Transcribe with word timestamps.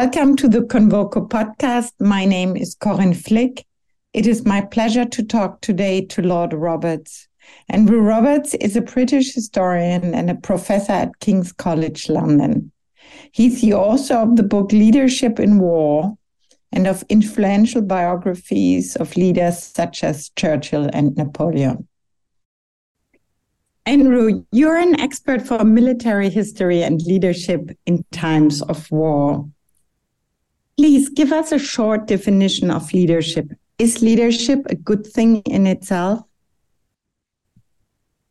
Welcome 0.00 0.36
to 0.36 0.48
the 0.48 0.60
Convoco 0.60 1.28
podcast. 1.28 1.90
My 1.98 2.24
name 2.24 2.56
is 2.56 2.76
Corinne 2.76 3.14
Flick. 3.14 3.66
It 4.12 4.28
is 4.28 4.44
my 4.44 4.60
pleasure 4.60 5.04
to 5.04 5.24
talk 5.24 5.60
today 5.60 6.02
to 6.02 6.22
Lord 6.22 6.52
Roberts. 6.52 7.26
Andrew 7.68 7.98
Roberts 7.98 8.54
is 8.54 8.76
a 8.76 8.80
British 8.80 9.34
historian 9.34 10.14
and 10.14 10.30
a 10.30 10.36
professor 10.36 10.92
at 10.92 11.18
King's 11.18 11.52
College 11.52 12.08
London. 12.08 12.70
He's 13.32 13.60
the 13.60 13.74
author 13.74 14.14
of 14.14 14.36
the 14.36 14.44
book 14.44 14.70
Leadership 14.70 15.40
in 15.40 15.58
War 15.58 16.16
and 16.70 16.86
of 16.86 17.02
influential 17.08 17.82
biographies 17.82 18.94
of 18.94 19.16
leaders 19.16 19.60
such 19.60 20.04
as 20.04 20.30
Churchill 20.36 20.88
and 20.92 21.16
Napoleon. 21.16 21.88
Andrew, 23.84 24.44
you're 24.52 24.76
an 24.76 25.00
expert 25.00 25.42
for 25.42 25.64
military 25.64 26.30
history 26.30 26.84
and 26.84 27.02
leadership 27.02 27.76
in 27.84 28.04
times 28.12 28.62
of 28.62 28.88
war. 28.92 29.44
Please 30.78 31.08
give 31.10 31.32
us 31.32 31.52
a 31.52 31.58
short 31.58 32.06
definition 32.06 32.70
of 32.70 32.92
leadership. 32.94 33.50
Is 33.78 34.00
leadership 34.00 34.60
a 34.66 34.74
good 34.74 35.06
thing 35.06 35.42
in 35.42 35.66
itself? 35.66 36.20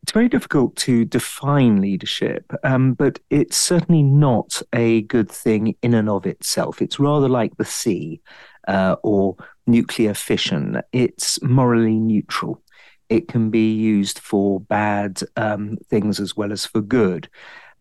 It's 0.02 0.12
very 0.12 0.28
difficult 0.28 0.74
to 0.76 1.04
define 1.04 1.82
leadership, 1.82 2.50
um, 2.64 2.94
but 2.94 3.20
it's 3.28 3.56
certainly 3.56 4.02
not 4.02 4.62
a 4.72 5.02
good 5.02 5.30
thing 5.30 5.76
in 5.82 5.92
and 5.92 6.08
of 6.08 6.26
itself. 6.26 6.80
It's 6.80 6.98
rather 6.98 7.28
like 7.28 7.56
the 7.58 7.64
sea 7.66 8.22
uh, 8.66 8.96
or 9.02 9.36
nuclear 9.66 10.14
fission. 10.14 10.80
It's 10.92 11.40
morally 11.42 11.98
neutral 12.00 12.62
it 13.08 13.28
can 13.28 13.50
be 13.50 13.72
used 13.72 14.18
for 14.18 14.60
bad 14.60 15.20
um, 15.36 15.78
things 15.88 16.20
as 16.20 16.36
well 16.36 16.52
as 16.52 16.66
for 16.66 16.80
good. 16.80 17.28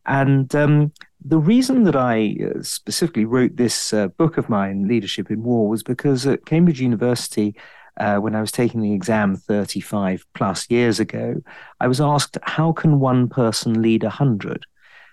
And 0.05 0.53
um, 0.55 0.93
the 1.23 1.37
reason 1.37 1.83
that 1.83 1.95
I 1.95 2.37
uh, 2.43 2.61
specifically 2.61 3.25
wrote 3.25 3.55
this 3.55 3.93
uh, 3.93 4.07
book 4.09 4.37
of 4.37 4.49
mine, 4.49 4.87
Leadership 4.87 5.31
in 5.31 5.43
War, 5.43 5.67
was 5.67 5.83
because 5.83 6.25
at 6.27 6.45
Cambridge 6.45 6.81
University, 6.81 7.55
uh, 7.99 8.17
when 8.17 8.35
I 8.35 8.41
was 8.41 8.51
taking 8.51 8.81
the 8.81 8.93
exam 8.93 9.35
35 9.35 10.25
plus 10.33 10.69
years 10.69 10.99
ago, 10.99 11.41
I 11.79 11.87
was 11.87 11.99
asked, 11.99 12.37
how 12.43 12.71
can 12.71 12.99
one 12.99 13.27
person 13.27 13.81
lead 13.81 14.03
a 14.03 14.09
hundred? 14.09 14.65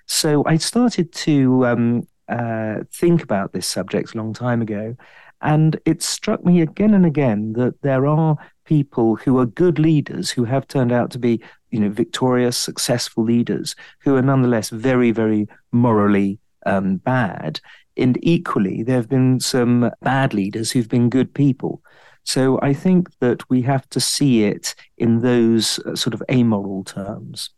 So 0.06 0.44
I 0.46 0.58
started 0.58 1.12
to 1.12 1.66
um, 1.66 2.08
uh, 2.28 2.80
think 2.92 3.22
about 3.22 3.52
this 3.52 3.66
subject 3.66 4.14
a 4.14 4.18
long 4.18 4.34
time 4.34 4.60
ago. 4.60 4.96
And 5.42 5.78
it 5.84 6.02
struck 6.02 6.44
me 6.44 6.60
again 6.60 6.94
and 6.94 7.04
again 7.04 7.52
that 7.54 7.80
there 7.82 8.06
are 8.06 8.36
people 8.64 9.16
who 9.16 9.38
are 9.38 9.46
good 9.46 9.78
leaders 9.78 10.30
who 10.30 10.44
have 10.44 10.66
turned 10.66 10.92
out 10.92 11.10
to 11.10 11.18
be, 11.18 11.40
you 11.70 11.80
know, 11.80 11.90
victorious, 11.90 12.56
successful 12.56 13.24
leaders 13.24 13.76
who 14.00 14.16
are 14.16 14.22
nonetheless 14.22 14.70
very, 14.70 15.10
very 15.10 15.48
morally 15.72 16.38
um, 16.66 16.96
bad. 16.96 17.60
And 17.96 18.18
equally, 18.22 18.82
there 18.82 18.96
have 18.96 19.08
been 19.08 19.38
some 19.40 19.90
bad 20.02 20.34
leaders 20.34 20.70
who've 20.70 20.88
been 20.88 21.10
good 21.10 21.32
people. 21.34 21.82
So 22.24 22.58
I 22.62 22.72
think 22.72 23.10
that 23.20 23.48
we 23.50 23.62
have 23.62 23.88
to 23.90 24.00
see 24.00 24.44
it 24.44 24.74
in 24.96 25.20
those 25.20 25.78
uh, 25.80 25.94
sort 25.94 26.14
of 26.14 26.22
amoral 26.30 26.82
terms. 26.84 27.50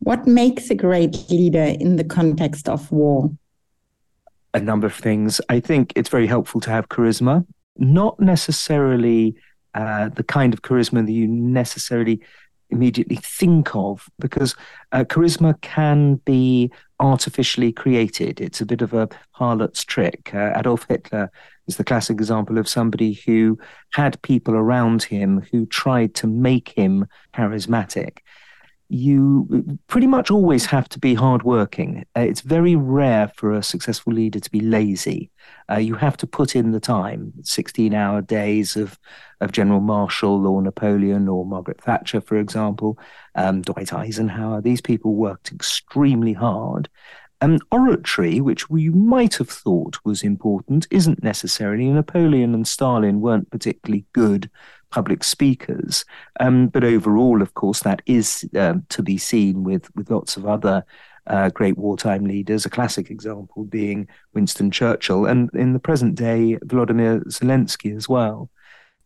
What 0.00 0.26
makes 0.26 0.70
a 0.70 0.74
great 0.74 1.30
leader 1.30 1.62
in 1.62 1.96
the 1.96 2.04
context 2.04 2.68
of 2.68 2.90
war? 2.92 3.30
A 4.54 4.60
number 4.60 4.86
of 4.86 4.94
things. 4.94 5.40
I 5.48 5.60
think 5.60 5.92
it's 5.96 6.08
very 6.08 6.26
helpful 6.26 6.60
to 6.62 6.70
have 6.70 6.88
charisma, 6.88 7.44
not 7.76 8.18
necessarily 8.20 9.34
uh, 9.74 10.08
the 10.10 10.22
kind 10.22 10.54
of 10.54 10.62
charisma 10.62 11.04
that 11.04 11.12
you 11.12 11.26
necessarily 11.26 12.20
immediately 12.70 13.16
think 13.16 13.74
of 13.74 14.08
because 14.18 14.54
uh, 14.92 15.04
charisma 15.04 15.60
can 15.60 16.16
be 16.24 16.70
artificially 17.00 17.72
created. 17.72 18.40
It's 18.40 18.60
a 18.60 18.66
bit 18.66 18.82
of 18.82 18.94
a 18.94 19.08
harlot's 19.32 19.84
trick. 19.84 20.32
Uh, 20.32 20.52
Adolf 20.56 20.86
Hitler 20.88 21.30
is 21.66 21.76
the 21.76 21.84
classic 21.84 22.14
example 22.14 22.58
of 22.58 22.68
somebody 22.68 23.14
who 23.26 23.58
had 23.92 24.20
people 24.22 24.54
around 24.54 25.02
him 25.02 25.42
who 25.50 25.66
tried 25.66 26.14
to 26.16 26.26
make 26.26 26.70
him 26.70 27.06
charismatic 27.34 28.18
you 28.88 29.78
pretty 29.86 30.06
much 30.06 30.30
always 30.30 30.66
have 30.66 30.88
to 30.90 30.98
be 30.98 31.14
hardworking. 31.14 32.04
Uh, 32.16 32.20
it's 32.20 32.42
very 32.42 32.76
rare 32.76 33.32
for 33.36 33.52
a 33.52 33.62
successful 33.62 34.12
leader 34.12 34.38
to 34.38 34.50
be 34.50 34.60
lazy. 34.60 35.30
Uh, 35.70 35.78
you 35.78 35.94
have 35.94 36.16
to 36.18 36.26
put 36.26 36.54
in 36.54 36.72
the 36.72 36.80
time. 36.80 37.32
16 37.42 37.94
hour 37.94 38.20
days 38.20 38.76
of, 38.76 38.98
of 39.40 39.52
General 39.52 39.80
Marshall 39.80 40.46
or 40.46 40.60
Napoleon 40.60 41.28
or 41.28 41.46
Margaret 41.46 41.80
Thatcher, 41.80 42.20
for 42.20 42.36
example, 42.36 42.98
um, 43.34 43.62
Dwight 43.62 43.92
Eisenhower. 43.92 44.60
These 44.60 44.82
people 44.82 45.14
worked 45.14 45.50
extremely 45.50 46.34
hard. 46.34 46.88
And 47.40 47.60
oratory, 47.72 48.40
which 48.40 48.70
we 48.70 48.88
might 48.88 49.34
have 49.34 49.50
thought 49.50 49.98
was 50.04 50.22
important, 50.22 50.86
isn't 50.90 51.22
necessarily. 51.22 51.90
Napoleon 51.90 52.54
and 52.54 52.66
Stalin 52.66 53.20
weren't 53.20 53.50
particularly 53.50 54.06
good 54.12 54.50
public 54.94 55.24
speakers. 55.24 56.04
Um, 56.38 56.68
but 56.68 56.84
overall, 56.84 57.42
of 57.42 57.54
course, 57.54 57.80
that 57.80 58.00
is 58.06 58.48
um, 58.56 58.86
to 58.90 59.02
be 59.02 59.18
seen 59.18 59.64
with, 59.64 59.92
with 59.96 60.08
lots 60.08 60.36
of 60.36 60.46
other 60.46 60.84
uh, 61.26 61.50
great 61.50 61.76
wartime 61.76 62.24
leaders, 62.26 62.64
a 62.64 62.70
classic 62.70 63.10
example 63.10 63.64
being 63.64 64.06
Winston 64.34 64.70
Churchill, 64.70 65.26
and 65.26 65.50
in 65.52 65.72
the 65.72 65.80
present 65.80 66.14
day, 66.14 66.58
Vladimir 66.62 67.20
Zelensky 67.22 67.96
as 67.96 68.08
well. 68.08 68.50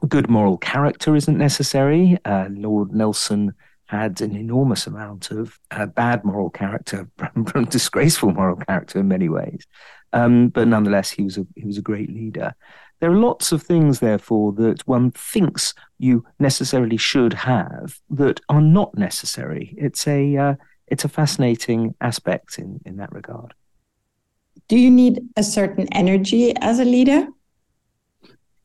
Good 0.06 0.28
moral 0.28 0.58
character 0.58 1.16
isn't 1.16 1.38
necessary. 1.38 2.18
Uh, 2.22 2.48
Lord 2.50 2.92
Nelson 2.92 3.54
had 3.86 4.20
an 4.20 4.36
enormous 4.36 4.86
amount 4.86 5.30
of 5.30 5.58
uh, 5.70 5.86
bad 5.86 6.22
moral 6.22 6.50
character, 6.50 7.08
disgraceful 7.70 8.32
moral 8.32 8.56
character 8.56 9.00
in 9.00 9.08
many 9.08 9.30
ways. 9.30 9.66
Um, 10.12 10.48
but 10.48 10.68
nonetheless, 10.68 11.10
he 11.10 11.22
was 11.22 11.38
a 11.38 11.46
he 11.56 11.64
was 11.64 11.78
a 11.78 11.82
great 11.82 12.10
leader. 12.10 12.54
There 13.00 13.10
are 13.10 13.16
lots 13.16 13.52
of 13.52 13.62
things, 13.62 14.00
therefore, 14.00 14.52
that 14.54 14.86
one 14.86 15.12
thinks 15.12 15.74
you 15.98 16.24
necessarily 16.38 16.96
should 16.96 17.32
have 17.32 18.00
that 18.10 18.40
are 18.48 18.60
not 18.60 18.96
necessary. 18.96 19.74
It's 19.78 20.06
a 20.08 20.36
uh, 20.36 20.54
it's 20.88 21.04
a 21.04 21.08
fascinating 21.08 21.94
aspect 22.00 22.58
in 22.58 22.80
in 22.84 22.96
that 22.96 23.12
regard. 23.12 23.54
Do 24.68 24.78
you 24.78 24.90
need 24.90 25.20
a 25.36 25.42
certain 25.42 25.86
energy 25.92 26.54
as 26.56 26.78
a 26.78 26.84
leader? 26.84 27.28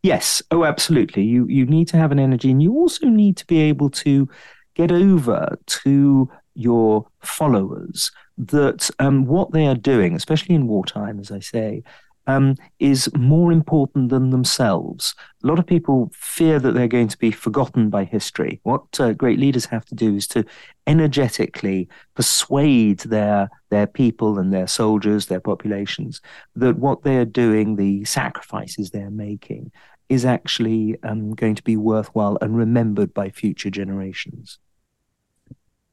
Yes. 0.01 0.41
Oh, 0.51 0.65
absolutely. 0.65 1.23
You 1.23 1.47
you 1.47 1.65
need 1.65 1.87
to 1.89 1.97
have 1.97 2.11
an 2.11 2.19
energy, 2.19 2.51
and 2.51 2.61
you 2.61 2.73
also 2.73 3.07
need 3.07 3.37
to 3.37 3.45
be 3.45 3.61
able 3.61 3.89
to 3.91 4.27
get 4.73 4.91
over 4.91 5.57
to 5.65 6.29
your 6.55 7.07
followers 7.21 8.11
that 8.37 8.89
um, 8.99 9.25
what 9.25 9.51
they 9.51 9.67
are 9.67 9.75
doing, 9.75 10.15
especially 10.15 10.55
in 10.55 10.67
wartime, 10.67 11.19
as 11.19 11.31
I 11.31 11.39
say, 11.39 11.83
um, 12.27 12.55
is 12.79 13.09
more 13.15 13.51
important 13.51 14.09
than 14.09 14.29
themselves. 14.29 15.15
A 15.43 15.47
lot 15.47 15.59
of 15.59 15.67
people 15.67 16.11
fear 16.13 16.59
that 16.59 16.73
they're 16.73 16.87
going 16.87 17.09
to 17.09 17.17
be 17.17 17.31
forgotten 17.31 17.89
by 17.89 18.05
history. 18.05 18.59
What 18.63 18.99
uh, 18.99 19.13
great 19.13 19.39
leaders 19.39 19.65
have 19.65 19.85
to 19.85 19.95
do 19.95 20.15
is 20.15 20.27
to 20.29 20.45
energetically 20.87 21.89
persuade 22.15 22.99
their 22.99 23.49
their 23.69 23.87
people 23.87 24.37
and 24.37 24.53
their 24.53 24.67
soldiers, 24.67 25.25
their 25.25 25.39
populations, 25.39 26.21
that 26.55 26.77
what 26.77 27.03
they 27.03 27.17
are 27.17 27.25
doing, 27.25 27.75
the 27.75 28.05
sacrifices 28.05 28.91
they're 28.91 29.09
making, 29.09 29.71
is 30.09 30.25
actually 30.25 30.97
um, 31.03 31.33
going 31.33 31.55
to 31.55 31.63
be 31.63 31.75
worthwhile 31.75 32.37
and 32.41 32.55
remembered 32.55 33.13
by 33.13 33.29
future 33.29 33.71
generations. 33.71 34.59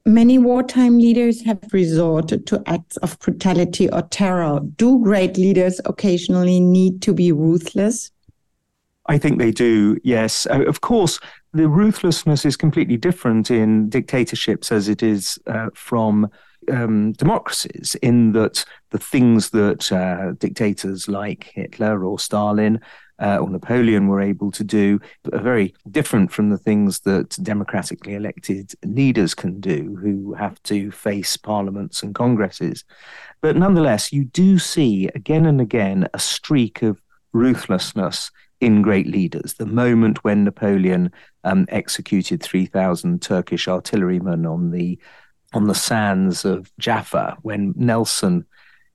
Many 0.05 0.39
wartime 0.39 0.97
leaders 0.97 1.43
have 1.43 1.59
resorted 1.71 2.47
to 2.47 2.63
acts 2.65 2.97
of 2.97 3.19
brutality 3.19 3.89
or 3.89 4.01
terror. 4.03 4.59
Do 4.75 4.99
great 5.03 5.37
leaders 5.37 5.79
occasionally 5.85 6.59
need 6.59 7.03
to 7.03 7.13
be 7.13 7.31
ruthless? 7.31 8.11
I 9.05 9.17
think 9.17 9.37
they 9.37 9.51
do, 9.51 9.97
yes. 10.03 10.47
Uh, 10.47 10.63
of 10.63 10.81
course, 10.81 11.19
the 11.53 11.67
ruthlessness 11.67 12.45
is 12.45 12.55
completely 12.55 12.97
different 12.97 13.51
in 13.51 13.89
dictatorships 13.89 14.71
as 14.71 14.87
it 14.87 15.03
is 15.03 15.37
uh, 15.47 15.69
from 15.75 16.29
um, 16.71 17.11
democracies, 17.13 17.95
in 18.01 18.31
that 18.33 18.63
the 18.91 18.99
things 18.99 19.49
that 19.51 19.91
uh, 19.91 20.33
dictators 20.33 21.07
like 21.07 21.51
Hitler 21.53 22.05
or 22.05 22.19
Stalin 22.19 22.79
uh, 23.21 23.37
or 23.37 23.49
Napoleon 23.49 24.07
were 24.07 24.21
able 24.21 24.51
to 24.51 24.63
do 24.63 24.99
are 25.31 25.39
very 25.39 25.73
different 25.89 26.31
from 26.31 26.49
the 26.49 26.57
things 26.57 27.01
that 27.01 27.29
democratically 27.43 28.15
elected 28.15 28.73
leaders 28.83 29.35
can 29.35 29.59
do, 29.59 29.95
who 30.01 30.33
have 30.33 30.61
to 30.63 30.91
face 30.91 31.37
parliaments 31.37 32.01
and 32.01 32.15
congresses. 32.15 32.83
But 33.41 33.55
nonetheless, 33.55 34.11
you 34.11 34.25
do 34.25 34.57
see 34.57 35.09
again 35.13 35.45
and 35.45 35.61
again 35.61 36.07
a 36.13 36.19
streak 36.19 36.81
of 36.81 37.01
ruthlessness 37.31 38.31
in 38.59 38.81
great 38.81 39.07
leaders. 39.07 39.53
The 39.53 39.65
moment 39.65 40.23
when 40.23 40.43
Napoleon 40.43 41.11
um, 41.43 41.65
executed 41.69 42.41
3,000 42.41 43.21
Turkish 43.21 43.67
artillerymen 43.67 44.45
on 44.45 44.71
the 44.71 44.99
on 45.53 45.67
the 45.67 45.75
sands 45.75 46.45
of 46.45 46.71
Jaffa, 46.79 47.37
when 47.41 47.73
Nelson 47.75 48.45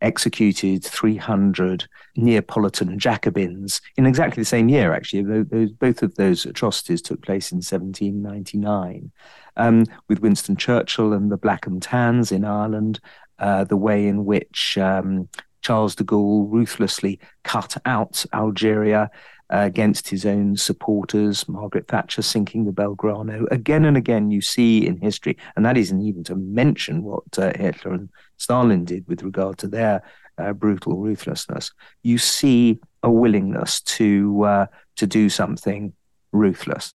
executed 0.00 0.82
300 0.82 1.86
Neapolitan 2.16 2.98
Jacobins 2.98 3.80
in 3.96 4.06
exactly 4.06 4.40
the 4.40 4.46
same 4.46 4.68
year, 4.68 4.92
actually. 4.92 5.44
Both 5.78 6.02
of 6.02 6.14
those 6.16 6.46
atrocities 6.46 7.02
took 7.02 7.22
place 7.22 7.52
in 7.52 7.56
1799. 7.56 9.10
Um, 9.58 9.86
with 10.08 10.20
Winston 10.20 10.56
Churchill 10.56 11.12
and 11.12 11.30
the 11.32 11.38
Black 11.38 11.66
and 11.66 11.82
Tans 11.82 12.30
in 12.30 12.44
Ireland, 12.44 13.00
uh, 13.38 13.64
the 13.64 13.76
way 13.76 14.06
in 14.06 14.24
which 14.24 14.76
um, 14.76 15.28
Charles 15.62 15.94
de 15.94 16.04
Gaulle 16.04 16.46
ruthlessly 16.50 17.18
cut 17.42 17.76
out 17.84 18.24
Algeria 18.32 19.10
uh, 19.52 19.58
against 19.58 20.08
his 20.08 20.26
own 20.26 20.56
supporters, 20.56 21.48
Margaret 21.48 21.88
Thatcher 21.88 22.22
sinking 22.22 22.64
the 22.64 22.72
Belgrano. 22.72 23.50
Again 23.50 23.84
and 23.84 23.96
again, 23.96 24.30
you 24.30 24.40
see 24.40 24.86
in 24.86 24.98
history, 24.98 25.36
and 25.54 25.64
that 25.64 25.76
isn't 25.76 26.00
even 26.00 26.24
to 26.24 26.34
mention 26.34 27.02
what 27.02 27.38
uh, 27.38 27.52
Hitler 27.56 27.94
and 27.94 28.08
Stalin 28.36 28.84
did 28.84 29.06
with 29.06 29.22
regard 29.22 29.58
to 29.58 29.68
their 29.68 30.02
uh, 30.38 30.52
brutal 30.52 30.96
ruthlessness. 30.96 31.72
You 32.02 32.18
see 32.18 32.80
a 33.02 33.10
willingness 33.10 33.80
to 33.82 34.42
uh, 34.44 34.66
to 34.96 35.06
do 35.06 35.28
something 35.28 35.92
ruthless. 36.32 36.92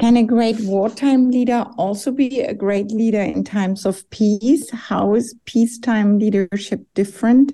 Can 0.00 0.16
a 0.16 0.22
great 0.22 0.60
wartime 0.60 1.30
leader 1.30 1.66
also 1.76 2.12
be 2.12 2.40
a 2.40 2.54
great 2.54 2.92
leader 2.92 3.20
in 3.20 3.42
times 3.42 3.84
of 3.84 4.08
peace? 4.10 4.70
How 4.70 5.14
is 5.16 5.34
peacetime 5.44 6.20
leadership 6.20 6.86
different? 6.94 7.52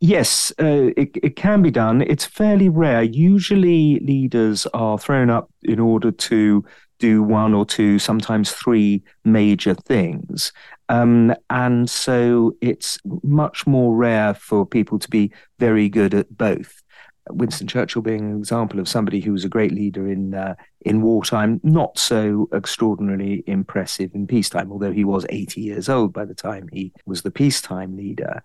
Yes, 0.00 0.52
uh, 0.60 0.90
it, 0.96 1.16
it 1.22 1.36
can 1.36 1.62
be 1.62 1.70
done. 1.70 2.02
It's 2.02 2.26
fairly 2.26 2.68
rare. 2.68 3.04
Usually, 3.04 4.00
leaders 4.00 4.66
are 4.74 4.98
thrown 4.98 5.30
up 5.30 5.48
in 5.62 5.78
order 5.78 6.10
to 6.10 6.64
do 6.98 7.22
one 7.22 7.54
or 7.54 7.64
two, 7.66 7.98
sometimes 7.98 8.52
three 8.52 9.02
major 9.24 9.74
things. 9.74 10.52
Um, 10.88 11.34
and 11.50 11.88
so 11.88 12.56
it's 12.60 12.98
much 13.22 13.66
more 13.66 13.96
rare 13.96 14.34
for 14.34 14.66
people 14.66 14.98
to 14.98 15.08
be 15.08 15.32
very 15.58 15.88
good 15.88 16.14
at 16.14 16.36
both. 16.36 16.82
Winston 17.30 17.66
Churchill 17.66 18.02
being 18.02 18.32
an 18.32 18.38
example 18.38 18.78
of 18.78 18.88
somebody 18.88 19.20
who 19.20 19.32
was 19.32 19.44
a 19.44 19.48
great 19.48 19.72
leader 19.72 20.10
in 20.10 20.34
uh, 20.34 20.54
in 20.82 21.00
wartime, 21.00 21.58
not 21.62 21.98
so 21.98 22.48
extraordinarily 22.52 23.42
impressive 23.46 24.10
in 24.14 24.26
peacetime, 24.26 24.70
although 24.70 24.92
he 24.92 25.04
was 25.04 25.24
80 25.30 25.62
years 25.62 25.88
old 25.88 26.12
by 26.12 26.26
the 26.26 26.34
time 26.34 26.68
he 26.70 26.92
was 27.06 27.22
the 27.22 27.30
peacetime 27.30 27.96
leader. 27.96 28.42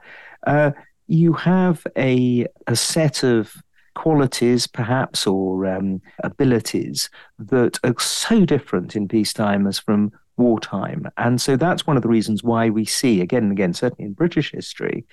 Uh, 0.48 0.72
you 1.08 1.34
have 1.34 1.86
a, 1.98 2.48
a 2.68 2.76
set 2.76 3.24
of 3.24 3.54
qualities, 4.00 4.66
perhaps, 4.66 5.28
or 5.28 5.66
um, 5.66 6.02
abilities 6.24 7.10
that 7.38 7.78
are 7.84 8.00
so 8.00 8.46
different 8.46 8.96
in 8.96 9.10
peacetime 9.10 9.68
as 9.68 9.78
from 9.78 10.10
wartime. 10.38 11.06
And 11.18 11.42
so 11.42 11.58
that's 11.58 11.86
one 11.86 11.98
of 11.98 12.04
the 12.04 12.08
reasons 12.08 12.42
why 12.42 12.70
we 12.70 12.86
see, 12.86 13.20
again 13.20 13.44
and 13.44 13.52
again, 13.52 13.74
certainly 13.74 14.06
in 14.06 14.14
British 14.14 14.52
history, 14.52 15.06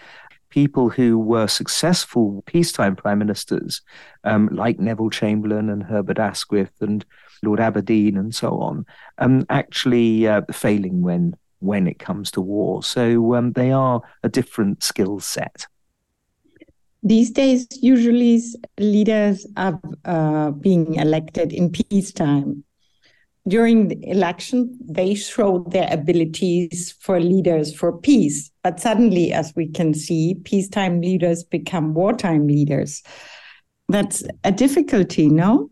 people 0.50 0.88
who 0.88 1.18
were 1.18 1.48
successful 1.48 2.44
peacetime 2.46 2.94
prime 2.94 3.18
ministers, 3.18 3.82
um, 4.22 4.48
like 4.52 4.78
Neville 4.78 5.10
Chamberlain 5.10 5.68
and 5.68 5.82
Herbert 5.82 6.20
Asquith 6.20 6.74
and 6.80 7.04
Lord 7.42 7.58
Aberdeen 7.58 8.16
and 8.16 8.32
so 8.32 8.50
on, 8.60 8.86
um, 9.18 9.44
actually 9.50 10.28
uh, 10.28 10.42
failing 10.52 11.02
when 11.02 11.34
when 11.58 11.88
it 11.88 11.98
comes 11.98 12.30
to 12.30 12.40
war. 12.40 12.84
So 12.84 13.34
um, 13.34 13.52
they 13.52 13.72
are 13.72 14.00
a 14.22 14.28
different 14.28 14.84
skill 14.84 15.18
set. 15.18 15.66
These 17.06 17.30
days, 17.30 17.68
usually 17.80 18.42
leaders 18.80 19.46
are 19.56 19.80
uh, 20.04 20.50
being 20.50 20.96
elected 20.96 21.52
in 21.52 21.70
peacetime. 21.70 22.64
During 23.46 23.86
the 23.86 24.10
election, 24.10 24.76
they 24.84 25.14
show 25.14 25.64
their 25.70 25.86
abilities 25.88 26.96
for 26.98 27.20
leaders 27.20 27.72
for 27.72 27.96
peace. 27.96 28.50
But 28.64 28.80
suddenly, 28.80 29.32
as 29.32 29.52
we 29.54 29.68
can 29.68 29.94
see, 29.94 30.34
peacetime 30.42 31.00
leaders 31.00 31.44
become 31.44 31.94
wartime 31.94 32.48
leaders. 32.48 33.04
That's 33.88 34.24
a 34.42 34.50
difficulty, 34.50 35.28
no? 35.28 35.70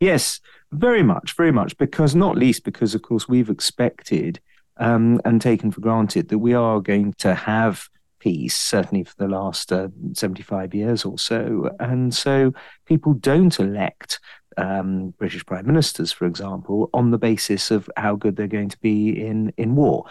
Yes, 0.00 0.40
very 0.72 1.02
much, 1.02 1.36
very 1.36 1.52
much. 1.52 1.76
Because, 1.76 2.14
not 2.14 2.38
least 2.38 2.64
because, 2.64 2.94
of 2.94 3.02
course, 3.02 3.28
we've 3.28 3.50
expected 3.50 4.40
um, 4.78 5.20
and 5.26 5.42
taken 5.42 5.70
for 5.70 5.82
granted 5.82 6.30
that 6.30 6.38
we 6.38 6.54
are 6.54 6.80
going 6.80 7.12
to 7.18 7.34
have 7.34 7.86
peace, 8.24 8.56
certainly 8.56 9.04
for 9.04 9.14
the 9.18 9.28
last 9.28 9.70
uh, 9.70 9.88
75 10.14 10.74
years 10.74 11.04
or 11.04 11.18
so. 11.18 11.68
And 11.78 12.14
so 12.14 12.54
people 12.86 13.12
don't 13.12 13.60
elect 13.60 14.18
um, 14.56 15.10
British 15.18 15.44
prime 15.44 15.66
ministers, 15.66 16.10
for 16.10 16.24
example, 16.24 16.88
on 16.94 17.10
the 17.10 17.18
basis 17.18 17.70
of 17.70 17.90
how 17.98 18.16
good 18.16 18.36
they're 18.36 18.46
going 18.46 18.70
to 18.70 18.78
be 18.78 19.10
in, 19.10 19.52
in 19.58 19.76
war. 19.76 20.06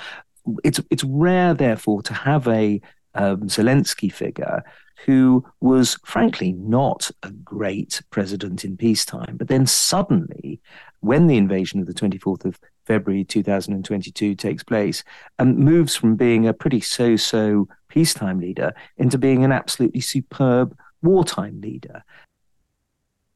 It's, 0.63 0.79
it's 0.91 1.03
rare, 1.03 1.55
therefore, 1.55 2.03
to 2.03 2.13
have 2.13 2.47
a 2.47 2.79
um, 3.15 3.47
Zelensky 3.47 4.13
figure 4.13 4.63
who 5.07 5.43
was 5.59 5.97
frankly 6.05 6.51
not 6.51 7.09
a 7.23 7.31
great 7.31 7.99
president 8.11 8.63
in 8.63 8.77
peacetime, 8.77 9.37
but 9.37 9.47
then 9.47 9.65
suddenly, 9.65 10.61
when 10.99 11.25
the 11.25 11.37
invasion 11.37 11.79
of 11.79 11.87
the 11.87 11.93
24th 11.93 12.45
of 12.45 12.59
February 12.85 13.23
2022 13.23 14.35
takes 14.35 14.63
place, 14.63 15.03
and 15.39 15.57
moves 15.57 15.95
from 15.95 16.15
being 16.15 16.47
a 16.47 16.53
pretty 16.53 16.81
so 16.81 17.15
so 17.15 17.67
peacetime 17.87 18.39
leader 18.39 18.73
into 18.97 19.17
being 19.17 19.43
an 19.43 19.51
absolutely 19.51 20.01
superb 20.01 20.75
wartime 21.01 21.61
leader. 21.61 22.03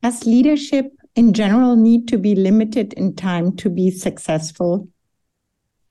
Does 0.01 0.25
leadership 0.25 0.91
in 1.15 1.33
general 1.33 1.75
need 1.75 2.07
to 2.09 2.17
be 2.17 2.35
limited 2.35 2.93
in 2.93 3.15
time 3.15 3.55
to 3.57 3.69
be 3.69 3.91
successful? 3.91 4.87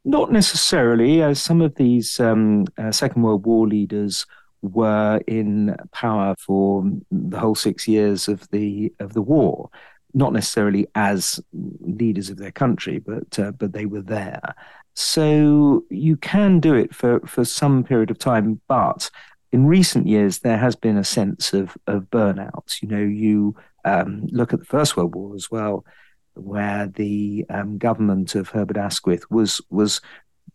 Not 0.05 0.31
necessarily, 0.31 1.23
as 1.23 1.43
some 1.43 1.61
of 1.61 1.75
these 1.75 2.21
um, 2.21 2.67
uh, 2.79 2.93
Second 2.93 3.23
World 3.23 3.45
War 3.45 3.67
leaders 3.67 4.25
were 4.63 5.21
in 5.27 5.77
power 5.93 6.35
for 6.39 6.89
the 7.11 7.39
whole 7.39 7.55
six 7.55 7.87
years 7.87 8.29
of 8.29 8.49
the 8.51 8.93
of 9.01 9.13
the 9.15 9.23
war 9.23 9.71
not 10.17 10.33
necessarily 10.33 10.87
as 10.95 11.39
leaders 11.53 12.31
of 12.31 12.39
their 12.39 12.51
country, 12.51 12.99
but 12.99 13.39
uh, 13.39 13.53
but 13.53 13.73
they 13.73 13.85
were 13.85 14.01
there. 14.01 14.55
So 14.95 15.85
you 15.91 16.17
can 16.17 16.59
do 16.59 16.75
it 16.75 16.95
for 16.95 17.21
for 17.21 17.45
some 17.45 17.85
period 17.85 18.11
of 18.11 18.19
time, 18.19 18.61
but 18.67 19.11
in 19.53 19.67
recent 19.67 20.07
years 20.07 20.39
there 20.39 20.57
has 20.57 20.75
been 20.75 20.97
a 20.97 21.05
sense 21.05 21.53
of 21.53 21.77
of 21.87 22.05
burnout. 22.11 22.81
You 22.81 22.89
know, 22.89 23.03
you 23.03 23.57
um, 23.85 24.27
look 24.33 24.55
at 24.55 24.59
the 24.59 24.65
First 24.65 24.97
World 24.97 25.15
War 25.15 25.35
as 25.35 25.51
well, 25.51 25.85
where 26.33 26.87
the 26.87 27.45
um, 27.51 27.77
government 27.77 28.35
of 28.35 28.49
Herbert 28.49 28.79
Asquith 28.79 29.31
was 29.31 29.61
was 29.69 30.01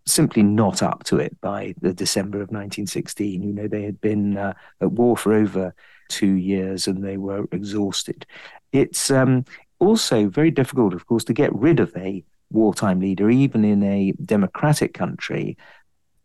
simply 0.05 0.43
not 0.43 0.81
up 0.81 1.03
to 1.05 1.17
it 1.17 1.39
by 1.41 1.73
the 1.81 1.93
December 1.93 2.37
of 2.37 2.49
1916. 2.49 3.43
You 3.43 3.53
know, 3.53 3.67
they 3.67 3.83
had 3.83 4.01
been 4.01 4.37
uh, 4.37 4.53
at 4.81 4.91
war 4.91 5.15
for 5.15 5.33
over 5.33 5.73
two 6.09 6.33
years 6.33 6.87
and 6.87 7.03
they 7.03 7.17
were 7.17 7.45
exhausted. 7.51 8.25
It's 8.71 9.11
um, 9.11 9.45
also 9.79 10.27
very 10.27 10.51
difficult, 10.51 10.93
of 10.93 11.05
course, 11.05 11.23
to 11.25 11.33
get 11.33 11.53
rid 11.53 11.79
of 11.79 11.95
a 11.95 12.23
wartime 12.51 12.99
leader, 12.99 13.29
even 13.29 13.63
in 13.63 13.83
a 13.83 14.13
democratic 14.23 14.93
country, 14.93 15.57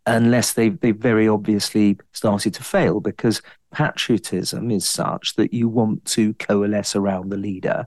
unless 0.07 0.53
they've, 0.53 0.79
they've 0.81 0.97
very 0.97 1.29
obviously 1.29 1.99
started 2.13 2.55
to 2.55 2.65
fail, 2.65 3.01
because 3.01 3.43
patriotism 3.73 4.71
is 4.71 4.89
such 4.89 5.35
that 5.37 5.53
you 5.53 5.69
want 5.69 6.05
to 6.05 6.35
coalesce 6.35 6.97
around 6.97 7.31
the 7.31 7.37
leader. 7.37 7.87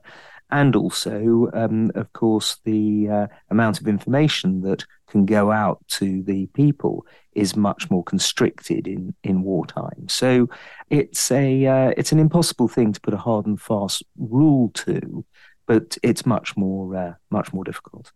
And 0.50 0.74
also, 0.74 1.48
um, 1.52 1.92
of 1.94 2.12
course, 2.12 2.58
the 2.64 3.08
uh, 3.08 3.26
amount 3.50 3.80
of 3.80 3.86
information 3.86 4.62
that 4.62 4.84
can 5.10 5.26
go 5.26 5.50
out 5.50 5.84
to 5.88 6.22
the 6.22 6.46
people 6.48 7.06
is 7.34 7.56
much 7.56 7.90
more 7.90 8.04
constricted 8.04 8.86
in, 8.86 9.14
in 9.22 9.42
wartime. 9.42 10.06
So 10.08 10.48
it's 10.88 11.30
a 11.30 11.66
uh, 11.66 11.92
it's 11.96 12.12
an 12.12 12.18
impossible 12.18 12.68
thing 12.68 12.92
to 12.92 13.00
put 13.00 13.14
a 13.14 13.18
hard 13.18 13.46
and 13.46 13.60
fast 13.60 14.02
rule 14.16 14.70
to, 14.74 15.24
but 15.66 15.98
it's 16.02 16.24
much 16.24 16.56
more 16.56 16.96
uh, 16.96 17.14
much 17.30 17.52
more 17.52 17.64
difficult. 17.64 18.12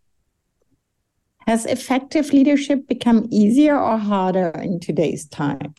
Has 1.47 1.65
effective 1.65 2.33
leadership 2.33 2.87
become 2.87 3.27
easier 3.29 3.79
or 3.79 3.97
harder 3.97 4.49
in 4.49 4.79
today's 4.79 5.27
time? 5.27 5.75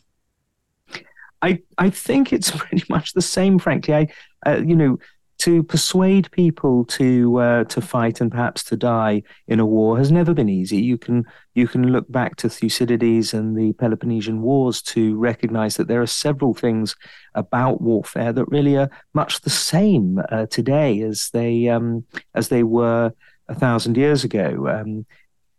I 1.41 1.59
I 1.77 1.89
think 1.89 2.31
it's 2.31 2.51
pretty 2.55 2.85
much 2.89 3.13
the 3.13 3.21
same. 3.21 3.59
Frankly, 3.59 3.93
I 3.93 4.07
uh, 4.45 4.61
you 4.65 4.75
know 4.75 4.97
to 5.39 5.61
persuade 5.61 6.31
people 6.31 6.83
to 6.85 7.39
uh, 7.39 7.63
to 7.65 7.81
fight 7.81 8.21
and 8.21 8.31
perhaps 8.31 8.63
to 8.65 8.75
die 8.75 9.21
in 9.47 9.59
a 9.59 9.65
war 9.65 9.97
has 9.97 10.11
never 10.11 10.33
been 10.33 10.49
easy. 10.49 10.77
You 10.77 10.97
can 10.97 11.25
you 11.53 11.67
can 11.67 11.91
look 11.91 12.11
back 12.11 12.37
to 12.37 12.49
Thucydides 12.49 13.33
and 13.33 13.55
the 13.55 13.73
Peloponnesian 13.73 14.41
Wars 14.41 14.81
to 14.83 15.15
recognize 15.15 15.77
that 15.77 15.87
there 15.87 16.01
are 16.01 16.07
several 16.07 16.53
things 16.53 16.95
about 17.35 17.81
warfare 17.81 18.33
that 18.33 18.49
really 18.49 18.77
are 18.77 18.89
much 19.13 19.41
the 19.41 19.49
same 19.49 20.19
uh, 20.31 20.47
today 20.47 21.01
as 21.01 21.29
they 21.33 21.67
um, 21.67 22.03
as 22.33 22.49
they 22.49 22.63
were 22.63 23.13
a 23.47 23.55
thousand 23.55 23.95
years 23.95 24.23
ago. 24.23 24.67
Um, 24.67 25.05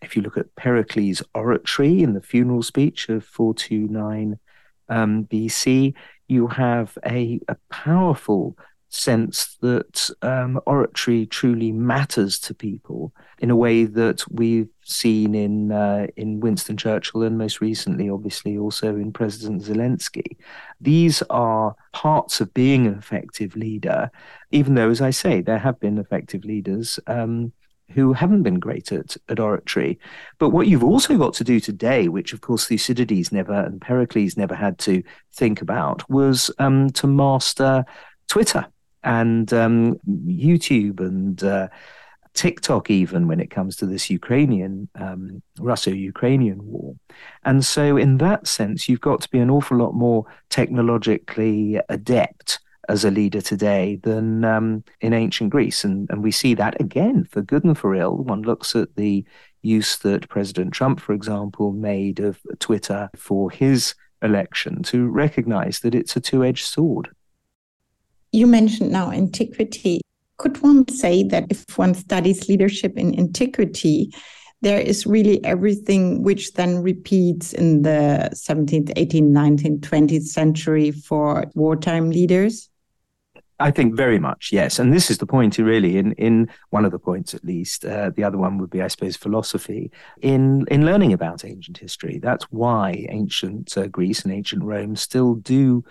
if 0.02 0.16
you 0.16 0.22
look 0.22 0.36
at 0.36 0.54
Pericles' 0.56 1.22
oratory 1.34 2.02
in 2.02 2.14
the 2.14 2.22
funeral 2.22 2.62
speech 2.62 3.08
of 3.08 3.24
429 3.24 4.38
um, 4.88 5.24
BC, 5.24 5.94
you 6.28 6.46
have 6.46 6.96
a, 7.04 7.40
a 7.48 7.56
powerful 7.70 8.56
sense 8.90 9.56
that 9.60 10.10
um, 10.22 10.60
oratory 10.66 11.26
truly 11.26 11.72
matters 11.72 12.38
to 12.38 12.54
people 12.54 13.12
in 13.38 13.50
a 13.50 13.56
way 13.56 13.84
that 13.84 14.24
we've 14.30 14.68
seen 14.82 15.34
in 15.34 15.70
uh, 15.70 16.06
in 16.16 16.40
Winston 16.40 16.76
Churchill 16.76 17.22
and 17.22 17.36
most 17.36 17.60
recently, 17.60 18.08
obviously, 18.08 18.56
also 18.56 18.96
in 18.96 19.12
President 19.12 19.62
Zelensky. 19.62 20.36
These 20.80 21.22
are 21.30 21.74
parts 21.92 22.40
of 22.40 22.52
being 22.54 22.86
an 22.86 22.94
effective 22.94 23.56
leader, 23.56 24.10
even 24.50 24.74
though, 24.74 24.90
as 24.90 25.02
I 25.02 25.10
say, 25.10 25.40
there 25.40 25.58
have 25.58 25.78
been 25.80 25.98
effective 25.98 26.44
leaders. 26.44 26.98
Um, 27.06 27.52
who 27.92 28.12
haven't 28.12 28.42
been 28.42 28.58
great 28.58 28.92
at, 28.92 29.16
at 29.30 29.40
oratory. 29.40 29.98
But 30.38 30.50
what 30.50 30.66
you've 30.66 30.84
also 30.84 31.16
got 31.16 31.32
to 31.32 31.42
do 31.42 31.58
today, 31.58 32.08
which 32.08 32.34
of 32.34 32.42
course 32.42 32.66
Thucydides 32.66 33.32
never 33.32 33.54
and 33.54 33.80
Pericles 33.80 34.36
never 34.36 34.54
had 34.54 34.78
to 34.80 35.02
think 35.32 35.62
about, 35.62 36.06
was 36.10 36.50
um, 36.58 36.90
to 36.90 37.06
master 37.06 37.86
Twitter 38.28 38.66
and 39.04 39.52
um, 39.52 39.98
YouTube 40.08 41.00
and 41.00 41.42
uh, 41.42 41.68
TikTok, 42.34 42.90
even 42.90 43.26
when 43.26 43.40
it 43.40 43.50
comes 43.50 43.76
to 43.76 43.86
this 43.86 44.10
Ukrainian, 44.10 44.88
um, 44.94 45.42
Russo 45.58 45.90
Ukrainian 45.90 46.64
war. 46.64 46.94
And 47.44 47.64
so, 47.64 47.96
in 47.96 48.18
that 48.18 48.46
sense, 48.46 48.88
you've 48.88 49.00
got 49.00 49.20
to 49.22 49.30
be 49.30 49.38
an 49.38 49.50
awful 49.50 49.76
lot 49.76 49.94
more 49.94 50.24
technologically 50.48 51.80
adept 51.88 52.60
as 52.88 53.04
a 53.04 53.10
leader 53.10 53.40
today 53.40 53.98
than 54.02 54.44
um, 54.44 54.82
in 55.00 55.12
ancient 55.12 55.50
Greece. 55.50 55.84
And, 55.84 56.08
and 56.10 56.22
we 56.22 56.30
see 56.30 56.54
that 56.54 56.80
again, 56.80 57.24
for 57.24 57.42
good 57.42 57.64
and 57.64 57.76
for 57.76 57.94
ill. 57.94 58.16
One 58.16 58.42
looks 58.42 58.74
at 58.74 58.94
the 58.96 59.24
use 59.62 59.98
that 59.98 60.28
President 60.28 60.72
Trump, 60.72 61.00
for 61.00 61.12
example, 61.12 61.72
made 61.72 62.20
of 62.20 62.38
Twitter 62.60 63.10
for 63.16 63.50
his 63.50 63.94
election 64.22 64.82
to 64.84 65.06
recognize 65.08 65.80
that 65.80 65.94
it's 65.94 66.16
a 66.16 66.20
two 66.20 66.44
edged 66.44 66.66
sword. 66.66 67.10
You 68.32 68.46
mentioned 68.46 68.92
now 68.92 69.10
antiquity. 69.10 70.00
Could 70.36 70.62
one 70.62 70.86
say 70.88 71.24
that 71.24 71.46
if 71.50 71.64
one 71.76 71.94
studies 71.94 72.48
leadership 72.48 72.96
in 72.96 73.18
antiquity, 73.18 74.12
there 74.60 74.80
is 74.80 75.06
really 75.06 75.42
everything 75.44 76.22
which 76.22 76.54
then 76.54 76.82
repeats 76.82 77.52
in 77.52 77.82
the 77.82 78.30
17th, 78.34 78.92
18th, 78.94 79.30
19th, 79.30 79.80
20th 79.80 80.26
century 80.26 80.90
for 80.90 81.44
wartime 81.54 82.10
leaders? 82.10 82.68
I 83.60 83.72
think 83.72 83.96
very 83.96 84.20
much, 84.20 84.50
yes. 84.52 84.78
And 84.78 84.92
this 84.92 85.10
is 85.10 85.18
the 85.18 85.26
point, 85.26 85.58
really, 85.58 85.98
in, 85.98 86.12
in 86.12 86.48
one 86.70 86.84
of 86.84 86.92
the 86.92 86.98
points 86.98 87.34
at 87.34 87.44
least. 87.44 87.84
Uh, 87.84 88.10
the 88.14 88.22
other 88.22 88.38
one 88.38 88.58
would 88.58 88.70
be, 88.70 88.82
I 88.82 88.86
suppose, 88.86 89.16
philosophy. 89.16 89.90
In, 90.22 90.64
in 90.70 90.86
learning 90.86 91.12
about 91.12 91.44
ancient 91.44 91.78
history, 91.78 92.20
that's 92.22 92.44
why 92.50 93.06
ancient 93.08 93.76
uh, 93.76 93.88
Greece 93.88 94.22
and 94.22 94.32
ancient 94.32 94.62
Rome 94.62 94.94
still 94.94 95.34
do 95.34 95.82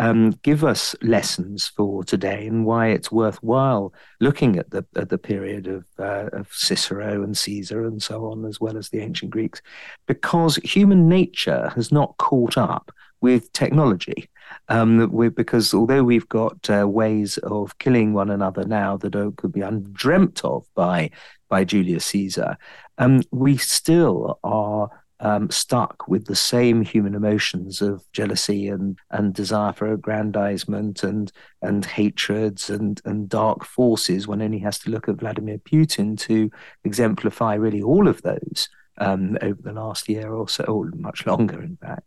um, 0.00 0.30
give 0.42 0.64
us 0.64 0.96
lessons 1.02 1.68
for 1.68 2.02
today 2.02 2.46
and 2.46 2.64
why 2.64 2.88
it's 2.88 3.12
worthwhile 3.12 3.92
looking 4.18 4.56
at 4.56 4.70
the 4.70 4.82
at 4.96 5.10
the 5.10 5.18
period 5.18 5.66
of, 5.66 5.84
uh, 5.98 6.30
of 6.32 6.48
Cicero 6.52 7.22
and 7.22 7.36
Caesar 7.36 7.84
and 7.84 8.02
so 8.02 8.24
on, 8.30 8.46
as 8.46 8.58
well 8.58 8.78
as 8.78 8.88
the 8.88 9.00
ancient 9.00 9.30
Greeks, 9.30 9.60
because 10.06 10.56
human 10.56 11.06
nature 11.06 11.70
has 11.74 11.92
not 11.92 12.16
caught 12.16 12.56
up 12.56 12.90
with 13.20 13.52
technology. 13.52 14.30
Um, 14.68 15.30
because 15.34 15.74
although 15.74 16.02
we've 16.02 16.28
got 16.30 16.70
uh, 16.70 16.88
ways 16.88 17.36
of 17.38 17.76
killing 17.78 18.14
one 18.14 18.30
another 18.30 18.64
now 18.64 18.96
that 18.96 19.34
could 19.36 19.52
be 19.52 19.60
undreamt 19.60 20.42
of 20.44 20.66
by 20.74 21.10
by 21.50 21.64
Julius 21.64 22.06
Caesar, 22.06 22.56
um, 22.96 23.20
we 23.32 23.58
still 23.58 24.38
are 24.42 24.88
um, 25.20 25.50
stuck 25.50 26.08
with 26.08 26.26
the 26.26 26.36
same 26.36 26.82
human 26.82 27.14
emotions 27.14 27.82
of 27.82 28.04
jealousy 28.12 28.68
and, 28.68 28.98
and 29.10 29.34
desire 29.34 29.72
for 29.72 29.92
aggrandizement 29.92 31.02
and 31.02 31.30
and 31.62 31.84
hatreds 31.84 32.70
and, 32.70 33.00
and 33.04 33.28
dark 33.28 33.64
forces. 33.64 34.26
One 34.26 34.42
only 34.42 34.58
has 34.60 34.78
to 34.80 34.90
look 34.90 35.08
at 35.08 35.16
Vladimir 35.16 35.58
Putin 35.58 36.18
to 36.20 36.50
exemplify 36.84 37.54
really 37.54 37.82
all 37.82 38.08
of 38.08 38.22
those 38.22 38.68
um, 38.98 39.36
over 39.42 39.60
the 39.60 39.72
last 39.72 40.08
year 40.08 40.32
or 40.32 40.48
so, 40.48 40.64
or 40.64 40.90
much 40.94 41.26
longer, 41.26 41.62
in 41.62 41.76
fact. 41.76 42.06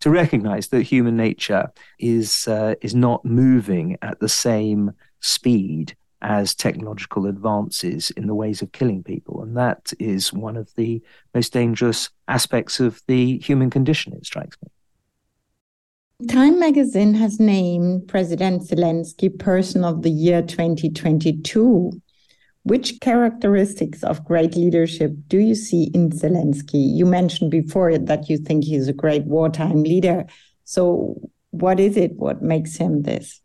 To 0.00 0.10
recognize 0.10 0.68
that 0.68 0.82
human 0.82 1.16
nature 1.16 1.70
is 1.98 2.48
uh, 2.48 2.74
is 2.80 2.94
not 2.94 3.24
moving 3.24 3.98
at 4.02 4.20
the 4.20 4.28
same 4.28 4.92
speed 5.20 5.96
as 6.24 6.54
technological 6.54 7.26
advances 7.26 8.10
in 8.12 8.26
the 8.26 8.34
ways 8.34 8.62
of 8.62 8.72
killing 8.72 9.04
people. 9.04 9.42
And 9.42 9.56
that 9.58 9.92
is 10.00 10.32
one 10.32 10.56
of 10.56 10.74
the 10.74 11.02
most 11.34 11.52
dangerous 11.52 12.08
aspects 12.26 12.80
of 12.80 13.02
the 13.06 13.38
human 13.38 13.68
condition, 13.68 14.14
it 14.14 14.24
strikes 14.24 14.56
me. 14.62 14.68
Time 16.26 16.58
magazine 16.58 17.12
has 17.14 17.38
named 17.38 18.08
President 18.08 18.62
Zelensky 18.62 19.38
Person 19.38 19.84
of 19.84 20.00
the 20.02 20.10
Year 20.10 20.40
2022. 20.40 22.00
Which 22.62 22.98
characteristics 23.00 24.02
of 24.02 24.24
great 24.24 24.56
leadership 24.56 25.12
do 25.28 25.36
you 25.36 25.54
see 25.54 25.90
in 25.92 26.08
Zelensky? 26.08 26.96
You 26.96 27.04
mentioned 27.04 27.50
before 27.50 27.98
that 27.98 28.30
you 28.30 28.38
think 28.38 28.64
he's 28.64 28.88
a 28.88 28.94
great 28.94 29.24
wartime 29.24 29.82
leader. 29.82 30.24
So, 30.64 31.20
what 31.50 31.78
is 31.78 31.98
it? 31.98 32.12
What 32.12 32.40
makes 32.40 32.76
him 32.76 33.02
this? 33.02 33.42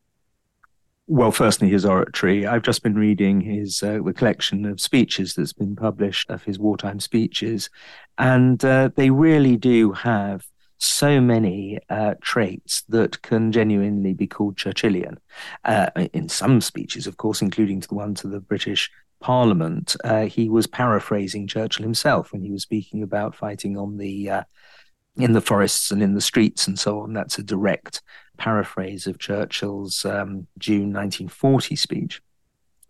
Well, 1.11 1.31
firstly, 1.31 1.69
his 1.69 1.85
oratory. 1.85 2.45
I've 2.45 2.61
just 2.61 2.83
been 2.83 2.93
reading 2.93 3.41
his 3.41 3.81
uh, 3.81 3.97
the 4.05 4.13
collection 4.13 4.63
of 4.67 4.79
speeches 4.79 5.33
that's 5.33 5.53
been 5.53 5.75
published 5.75 6.29
of 6.29 6.43
his 6.43 6.59
wartime 6.59 6.99
speeches, 6.99 7.71
and 8.19 8.63
uh, 8.63 8.91
they 8.95 9.09
really 9.09 9.57
do 9.57 9.91
have 9.91 10.45
so 10.77 11.19
many 11.19 11.79
uh, 11.89 12.13
traits 12.21 12.83
that 12.89 13.23
can 13.23 13.51
genuinely 13.51 14.13
be 14.13 14.27
called 14.27 14.55
Churchillian. 14.55 15.17
Uh, 15.65 15.89
in 16.13 16.29
some 16.29 16.61
speeches, 16.61 17.07
of 17.07 17.17
course, 17.17 17.41
including 17.41 17.81
to 17.81 17.87
the 17.87 17.95
one 17.95 18.13
to 18.13 18.27
the 18.27 18.39
British 18.39 18.91
Parliament, 19.19 19.95
uh, 20.03 20.25
he 20.25 20.47
was 20.47 20.67
paraphrasing 20.67 21.47
Churchill 21.47 21.83
himself 21.83 22.31
when 22.31 22.43
he 22.43 22.51
was 22.51 22.61
speaking 22.61 23.01
about 23.01 23.35
fighting 23.35 23.77
on 23.77 23.97
the 23.97 24.29
uh, 24.29 24.43
in 25.17 25.33
the 25.33 25.41
forests 25.41 25.91
and 25.91 26.01
in 26.01 26.13
the 26.13 26.21
streets 26.21 26.67
and 26.67 26.79
so 26.79 27.01
on. 27.01 27.13
That's 27.13 27.37
a 27.37 27.43
direct 27.43 28.01
paraphrase 28.37 29.05
of 29.05 29.19
Churchill's 29.19 30.05
um, 30.05 30.47
June 30.57 30.93
1940 30.93 31.75
speech. 31.75 32.21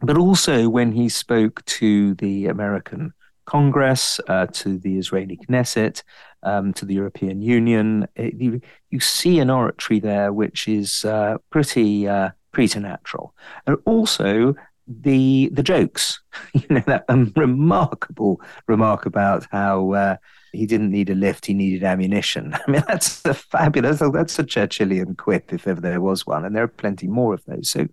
But 0.01 0.17
also 0.17 0.69
when 0.69 0.91
he 0.93 1.09
spoke 1.09 1.63
to 1.65 2.13
the 2.15 2.47
American 2.47 3.13
Congress, 3.45 4.21
uh, 4.27 4.45
to 4.45 4.77
the 4.77 4.97
Israeli 4.97 5.37
Knesset, 5.37 6.03
um, 6.43 6.71
to 6.73 6.85
the 6.85 6.93
European 6.93 7.41
Union, 7.41 8.07
it, 8.15 8.35
you, 8.35 8.61
you, 8.91 8.99
see 8.99 9.39
an 9.39 9.49
oratory 9.49 9.99
there 9.99 10.31
which 10.31 10.67
is 10.67 11.03
uh, 11.03 11.37
pretty 11.49 12.07
uh, 12.07 12.29
preternatural. 12.51 13.33
And 13.65 13.77
also 13.85 14.53
the 14.87 15.49
the 15.51 15.63
jokes, 15.63 16.21
you 16.53 16.65
know, 16.69 16.83
that 16.85 17.05
um, 17.09 17.33
remarkable 17.35 18.39
remark 18.67 19.05
about 19.05 19.47
how 19.51 19.93
uh, 19.93 20.15
he 20.51 20.65
didn't 20.65 20.91
need 20.91 21.09
a 21.09 21.15
lift, 21.15 21.45
he 21.45 21.53
needed 21.53 21.83
ammunition. 21.83 22.53
I 22.67 22.71
mean, 22.71 22.83
that's 22.87 23.23
a 23.25 23.33
fabulous, 23.33 23.99
that's 23.99 24.33
such 24.33 24.57
a 24.57 24.67
Churchillian 24.67 25.17
quip 25.17 25.53
if 25.53 25.67
ever 25.67 25.81
there 25.81 26.01
was 26.01 26.25
one, 26.25 26.45
and 26.45 26.55
there 26.55 26.63
are 26.63 26.67
plenty 26.67 27.07
more 27.07 27.33
of 27.33 27.43
those. 27.45 27.69
So, 27.69 27.87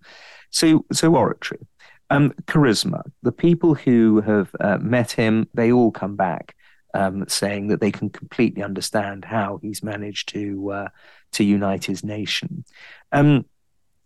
so, 0.50 0.84
so 0.92 1.14
oratory, 1.14 1.66
um, 2.10 2.32
charisma. 2.46 3.02
The 3.22 3.32
people 3.32 3.74
who 3.74 4.20
have 4.22 4.50
uh, 4.60 4.78
met 4.78 5.12
him, 5.12 5.48
they 5.54 5.72
all 5.72 5.90
come 5.90 6.16
back 6.16 6.54
um, 6.96 7.28
saying 7.28 7.68
that 7.68 7.80
they 7.80 7.92
can 7.92 8.10
completely 8.10 8.62
understand 8.62 9.24
how 9.24 9.58
he's 9.62 9.82
managed 9.82 10.30
to 10.30 10.70
uh, 10.72 10.88
to 11.32 11.44
unite 11.44 11.84
his 11.84 12.02
nation. 12.02 12.64
Um, 13.12 13.44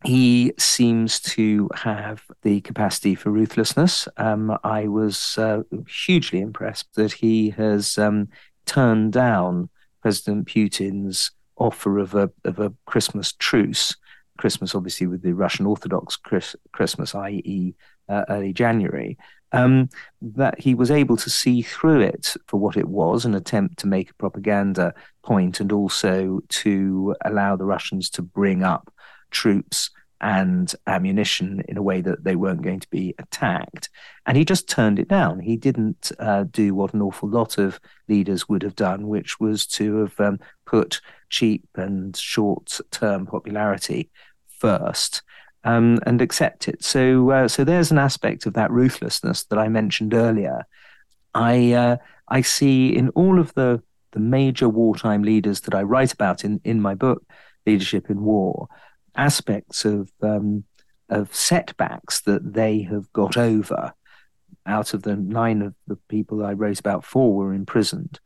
he 0.04 0.52
seems 0.58 1.20
to 1.20 1.68
have 1.74 2.22
the 2.42 2.60
capacity 2.62 3.14
for 3.14 3.30
ruthlessness. 3.30 4.08
Um, 4.16 4.56
I 4.64 4.88
was 4.88 5.36
uh, 5.36 5.62
hugely 5.86 6.40
impressed 6.40 6.94
that 6.94 7.12
he 7.12 7.50
has 7.50 7.98
um, 7.98 8.28
turned 8.64 9.12
down 9.12 9.68
President 10.00 10.48
Putin's 10.48 11.32
offer 11.56 11.98
of 11.98 12.14
a 12.14 12.30
of 12.44 12.58
a 12.58 12.72
Christmas 12.86 13.32
truce. 13.32 13.94
Christmas, 14.38 14.74
obviously, 14.74 15.06
with 15.06 15.20
the 15.20 15.34
Russian 15.34 15.66
Orthodox 15.66 16.16
Chris, 16.16 16.56
Christmas, 16.72 17.14
i.e., 17.14 17.74
uh, 18.08 18.24
early 18.30 18.54
January, 18.54 19.18
um, 19.52 19.90
that 20.22 20.58
he 20.58 20.74
was 20.74 20.90
able 20.90 21.18
to 21.18 21.28
see 21.28 21.60
through 21.60 22.00
it 22.00 22.34
for 22.46 22.56
what 22.58 22.78
it 22.78 22.88
was 22.88 23.26
an 23.26 23.34
attempt 23.34 23.78
to 23.80 23.86
make 23.86 24.10
a 24.10 24.14
propaganda 24.14 24.94
point 25.22 25.60
and 25.60 25.72
also 25.72 26.40
to 26.48 27.14
allow 27.24 27.54
the 27.54 27.66
Russians 27.66 28.08
to 28.10 28.22
bring 28.22 28.62
up 28.62 28.90
troops 29.30 29.90
and 30.20 30.74
ammunition 30.86 31.62
in 31.66 31.76
a 31.76 31.82
way 31.82 32.00
that 32.02 32.24
they 32.24 32.36
weren't 32.36 32.62
going 32.62 32.80
to 32.80 32.90
be 32.90 33.14
attacked. 33.18 33.88
And 34.26 34.36
he 34.36 34.44
just 34.44 34.68
turned 34.68 34.98
it 34.98 35.08
down. 35.08 35.40
He 35.40 35.56
didn't 35.56 36.12
uh, 36.18 36.44
do 36.50 36.74
what 36.74 36.92
an 36.92 37.00
awful 37.00 37.28
lot 37.28 37.56
of 37.58 37.80
leaders 38.08 38.48
would 38.48 38.62
have 38.62 38.76
done, 38.76 39.08
which 39.08 39.40
was 39.40 39.66
to 39.68 39.96
have 40.00 40.20
um, 40.20 40.38
put 40.66 41.00
cheap 41.30 41.66
and 41.74 42.14
short 42.16 42.80
term 42.90 43.26
popularity 43.26 44.10
first. 44.58 45.22
Um, 45.62 45.98
and 46.06 46.22
accept 46.22 46.68
it. 46.68 46.82
So, 46.82 47.30
uh, 47.32 47.46
so 47.46 47.64
there's 47.64 47.90
an 47.90 47.98
aspect 47.98 48.46
of 48.46 48.54
that 48.54 48.70
ruthlessness 48.70 49.44
that 49.44 49.58
I 49.58 49.68
mentioned 49.68 50.14
earlier. 50.14 50.64
I 51.34 51.72
uh, 51.74 51.96
I 52.28 52.40
see 52.40 52.96
in 52.96 53.10
all 53.10 53.38
of 53.38 53.52
the 53.52 53.82
the 54.12 54.20
major 54.20 54.70
wartime 54.70 55.22
leaders 55.22 55.60
that 55.60 55.74
I 55.74 55.82
write 55.82 56.14
about 56.14 56.46
in 56.46 56.62
in 56.64 56.80
my 56.80 56.94
book, 56.94 57.22
Leadership 57.66 58.08
in 58.08 58.22
War 58.22 58.68
aspects 59.16 59.84
of 59.84 60.10
um, 60.22 60.64
of 61.08 61.34
setbacks 61.34 62.20
that 62.22 62.52
they 62.54 62.82
have 62.82 63.12
got 63.12 63.36
over. 63.36 63.92
Out 64.66 64.94
of 64.94 65.02
the 65.02 65.16
nine 65.16 65.62
of 65.62 65.74
the 65.86 65.96
people 66.08 66.44
I 66.44 66.52
wrote 66.52 66.78
about, 66.78 67.04
four 67.04 67.34
were 67.34 67.54
imprisoned. 67.54 68.20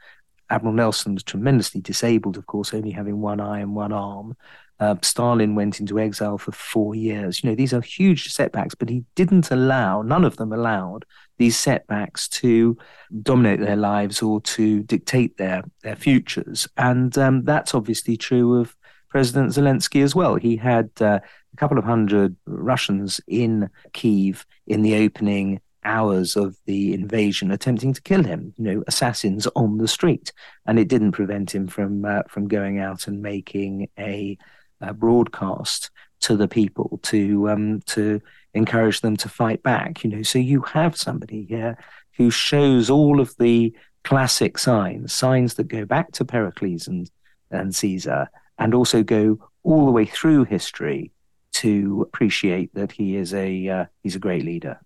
Admiral 0.50 0.74
Nelson 0.74 1.14
was 1.14 1.22
tremendously 1.22 1.80
disabled, 1.80 2.36
of 2.36 2.46
course, 2.46 2.74
only 2.74 2.90
having 2.90 3.20
one 3.20 3.40
eye 3.40 3.60
and 3.60 3.74
one 3.74 3.92
arm. 3.92 4.36
Uh, 4.80 4.96
Stalin 5.02 5.54
went 5.54 5.80
into 5.80 5.98
exile 5.98 6.36
for 6.36 6.52
four 6.52 6.94
years. 6.94 7.42
You 7.42 7.50
know, 7.50 7.56
these 7.56 7.72
are 7.72 7.80
huge 7.80 8.32
setbacks, 8.32 8.74
but 8.74 8.88
he 8.88 9.04
didn't 9.14 9.50
allow, 9.50 10.02
none 10.02 10.24
of 10.24 10.36
them 10.36 10.52
allowed 10.52 11.04
these 11.38 11.56
setbacks 11.56 12.28
to 12.28 12.76
dominate 13.22 13.60
their 13.60 13.76
lives 13.76 14.20
or 14.20 14.40
to 14.42 14.82
dictate 14.82 15.36
their, 15.36 15.62
their 15.82 15.96
futures. 15.96 16.68
And 16.76 17.16
um, 17.16 17.44
that's 17.44 17.74
obviously 17.74 18.16
true 18.16 18.60
of 18.60 18.76
President 19.14 19.52
Zelensky 19.52 20.02
as 20.02 20.12
well. 20.12 20.34
He 20.34 20.56
had 20.56 20.90
uh, 21.00 21.20
a 21.52 21.56
couple 21.56 21.78
of 21.78 21.84
hundred 21.84 22.34
Russians 22.46 23.20
in 23.28 23.70
Kiev 23.92 24.44
in 24.66 24.82
the 24.82 24.96
opening 25.06 25.60
hours 25.84 26.34
of 26.34 26.56
the 26.66 26.92
invasion 26.94 27.52
attempting 27.52 27.92
to 27.92 28.02
kill 28.02 28.24
him, 28.24 28.52
you 28.56 28.64
know, 28.64 28.84
assassins 28.88 29.46
on 29.54 29.78
the 29.78 29.86
street. 29.86 30.32
And 30.66 30.80
it 30.80 30.88
didn't 30.88 31.12
prevent 31.12 31.54
him 31.54 31.68
from 31.68 32.04
uh, 32.04 32.22
from 32.28 32.48
going 32.48 32.80
out 32.80 33.06
and 33.06 33.22
making 33.22 33.88
a, 33.96 34.36
a 34.80 34.92
broadcast 34.92 35.92
to 36.22 36.36
the 36.36 36.48
people 36.48 36.98
to 37.04 37.48
um, 37.50 37.82
to 37.82 38.20
encourage 38.52 39.00
them 39.00 39.16
to 39.18 39.28
fight 39.28 39.62
back. 39.62 40.02
You 40.02 40.10
know, 40.10 40.22
so 40.22 40.40
you 40.40 40.62
have 40.62 40.96
somebody 40.96 41.44
here 41.44 41.78
who 42.16 42.32
shows 42.32 42.90
all 42.90 43.20
of 43.20 43.32
the 43.38 43.76
classic 44.02 44.58
signs, 44.58 45.12
signs 45.12 45.54
that 45.54 45.68
go 45.68 45.84
back 45.84 46.10
to 46.14 46.24
Pericles 46.24 46.88
and 46.88 47.08
and 47.52 47.72
Caesar, 47.72 48.28
and 48.58 48.74
also 48.74 49.02
go 49.02 49.38
all 49.62 49.86
the 49.86 49.92
way 49.92 50.06
through 50.06 50.44
history 50.44 51.12
to 51.52 52.02
appreciate 52.02 52.74
that 52.74 52.92
he 52.92 53.16
is 53.16 53.32
a 53.32 53.68
uh, 53.68 53.84
he's 54.02 54.16
a 54.16 54.20
great 54.20 54.44
leader. 54.44 54.78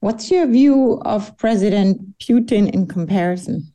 What's 0.00 0.30
your 0.30 0.46
view 0.46 1.00
of 1.04 1.36
President 1.38 2.18
Putin 2.18 2.72
in 2.72 2.86
comparison? 2.86 3.72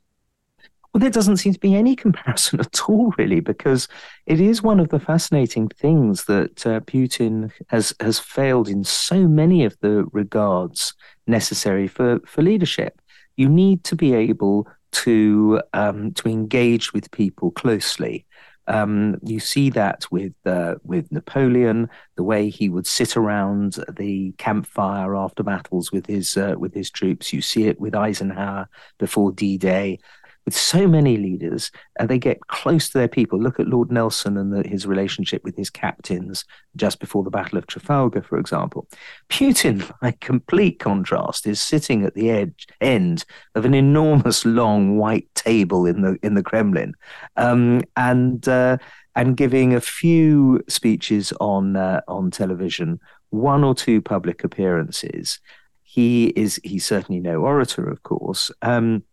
Well, 0.94 1.02
there 1.02 1.10
doesn't 1.10 1.38
seem 1.38 1.54
to 1.54 1.60
be 1.60 1.76
any 1.76 1.96
comparison 1.96 2.60
at 2.60 2.88
all, 2.88 3.12
really, 3.18 3.40
because 3.40 3.88
it 4.28 4.40
is 4.40 4.62
one 4.62 4.80
of 4.80 4.90
the 4.90 5.00
fascinating 5.00 5.68
things 5.70 6.26
that 6.26 6.66
uh, 6.66 6.80
Putin 6.82 7.52
has 7.68 7.94
has 8.00 8.20
failed 8.20 8.70
in 8.70 8.84
so 8.84 9.28
many 9.28 9.66
of 9.66 9.76
the 9.82 10.06
regards 10.14 10.94
necessary 11.28 11.88
for 11.88 12.20
for 12.26 12.42
leadership. 12.42 13.02
You 13.36 13.50
need 13.50 13.84
to 13.86 13.96
be 13.96 14.14
able 14.14 14.68
to 14.92 15.62
um, 15.74 16.14
to 16.14 16.30
engage 16.30 16.94
with 16.94 17.12
people 17.12 17.52
closely. 17.52 18.26
Um, 18.68 19.18
you 19.24 19.40
see 19.40 19.70
that 19.72 20.06
with 20.12 20.34
uh, 20.46 20.76
with 20.84 21.12
Napoleon, 21.12 21.90
the 22.16 22.24
way 22.24 22.50
he 22.50 22.70
would 22.70 22.88
sit 22.88 23.18
around 23.18 23.78
the 23.98 24.34
campfire 24.38 25.16
after 25.16 25.44
battles 25.44 25.92
with 25.92 26.06
his 26.06 26.38
uh, 26.38 26.56
with 26.58 26.74
his 26.74 26.90
troops. 26.90 27.34
You 27.34 27.42
see 27.42 27.68
it 27.68 27.80
with 27.80 27.96
Eisenhower 27.96 28.70
before 29.00 29.32
D-Day 29.32 30.00
with 30.46 30.56
so 30.56 30.88
many 30.88 31.18
leaders, 31.18 31.72
uh, 32.00 32.06
they 32.06 32.20
get 32.20 32.48
close 32.48 32.90
to 32.90 32.98
their 32.98 33.08
people. 33.08 33.40
Look 33.40 33.60
at 33.60 33.68
Lord 33.68 33.92
Nelson 33.92 34.38
and 34.38 34.52
the, 34.52 34.68
his 34.68 34.86
relationship 34.86 35.44
with 35.44 35.56
his 35.56 35.70
captains 35.70 36.44
just 36.76 37.00
before 37.00 37.24
the 37.24 37.30
Battle 37.30 37.58
of 37.58 37.68
Trafalgar, 37.68 38.22
for 38.24 38.38
example. 38.38 38.88
Putin, 39.30 39.90
by 40.02 40.12
complete 40.20 40.80
contrast, 40.80 41.48
is 41.48 41.62
sitting 41.62 42.04
at 42.04 42.14
the 42.14 42.30
edge 42.30 42.68
end 42.82 43.26
of 43.56 43.66
an 43.66 43.74
enormous, 43.74 44.46
long 44.46 44.98
white 44.98 45.28
table 45.36 45.86
in 45.86 46.02
the 46.02 46.18
in 46.24 46.34
the 46.34 46.44
Kremlin, 46.44 46.94
um, 47.38 47.82
and 47.96 48.48
uh, 48.48 48.78
and 49.16 49.38
giving 49.38 49.74
a 49.74 49.82
few 49.82 50.62
speeches 50.68 51.32
on 51.40 51.76
uh, 51.76 52.02
on 52.08 52.32
television, 52.32 53.00
one 53.30 53.64
or 53.64 53.76
two 53.76 54.02
public 54.02 54.44
appearances. 54.44 55.40
He 55.84 56.28
is 56.28 56.60
he's 56.64 56.86
certainly 56.86 57.22
no 57.22 57.42
orator, 57.42 57.88
of 57.88 58.04
course. 58.04 58.52
Um, 58.62 59.04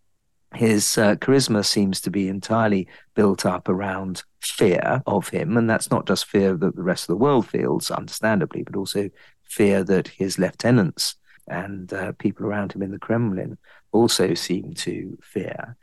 his 0.54 0.98
uh, 0.98 1.14
charisma 1.16 1.64
seems 1.64 2.00
to 2.00 2.10
be 2.10 2.28
entirely 2.28 2.88
built 3.14 3.46
up 3.46 3.68
around 3.68 4.24
fear 4.40 5.02
of 5.06 5.28
him. 5.28 5.56
And 5.56 5.70
that's 5.70 5.90
not 5.90 6.06
just 6.06 6.26
fear 6.26 6.56
that 6.56 6.74
the 6.74 6.82
rest 6.82 7.04
of 7.04 7.08
the 7.08 7.22
world 7.24 7.48
feels, 7.48 7.90
understandably, 7.90 8.62
but 8.62 8.76
also 8.76 9.10
fear 9.44 9.84
that 9.84 10.08
his 10.08 10.38
lieutenants 10.38 11.16
and 11.46 11.92
uh, 11.92 12.12
people 12.12 12.46
around 12.46 12.72
him 12.72 12.82
in 12.82 12.90
the 12.90 12.98
Kremlin 12.98 13.58
also 13.92 14.34
seem 14.34 14.74
to 14.74 15.18
fear. 15.22 15.76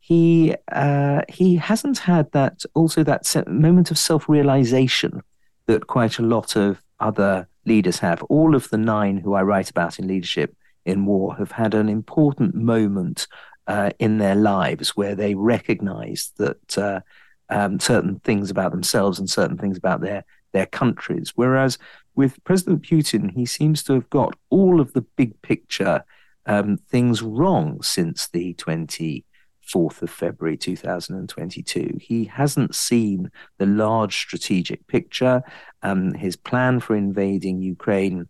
He 0.00 0.54
uh, 0.70 1.22
he 1.30 1.56
hasn't 1.56 1.98
had 1.98 2.30
that 2.32 2.60
also 2.74 3.02
that 3.04 3.48
moment 3.48 3.90
of 3.90 3.98
self 3.98 4.28
realization 4.28 5.22
that 5.66 5.86
quite 5.86 6.18
a 6.18 6.22
lot 6.22 6.56
of 6.56 6.82
other 7.00 7.48
leaders 7.64 7.98
have. 8.00 8.22
All 8.24 8.54
of 8.54 8.68
the 8.68 8.76
nine 8.76 9.16
who 9.16 9.32
I 9.32 9.42
write 9.42 9.70
about 9.70 9.98
in 9.98 10.06
leadership 10.06 10.54
in 10.84 11.06
war 11.06 11.34
have 11.36 11.52
had 11.52 11.72
an 11.72 11.88
important 11.88 12.54
moment 12.54 13.26
uh, 13.66 13.90
in 13.98 14.18
their 14.18 14.34
lives 14.34 14.90
where 14.90 15.14
they 15.14 15.34
recognize 15.34 16.32
that 16.36 16.78
uh, 16.78 17.00
um, 17.48 17.78
certain 17.80 18.20
things 18.20 18.50
about 18.50 18.72
themselves 18.72 19.18
and 19.18 19.28
certain 19.28 19.58
things 19.58 19.76
about 19.76 20.00
their 20.00 20.24
their 20.52 20.66
countries. 20.66 21.32
Whereas 21.34 21.78
with 22.14 22.42
President 22.44 22.82
Putin, 22.82 23.32
he 23.32 23.44
seems 23.44 23.82
to 23.84 23.92
have 23.94 24.08
got 24.08 24.36
all 24.48 24.80
of 24.80 24.92
the 24.92 25.02
big 25.02 25.40
picture 25.42 26.04
um, 26.46 26.78
things 26.88 27.22
wrong 27.22 27.82
since 27.82 28.28
the 28.28 28.54
24th 28.54 30.02
of 30.02 30.10
February 30.10 30.56
2022. 30.56 31.98
He 32.00 32.24
hasn't 32.26 32.74
seen 32.74 33.30
the 33.58 33.66
large 33.66 34.16
strategic 34.16 34.86
picture. 34.86 35.42
Um, 35.82 36.14
his 36.14 36.36
plan 36.36 36.80
for 36.80 36.94
invading 36.94 37.60
Ukraine 37.62 38.28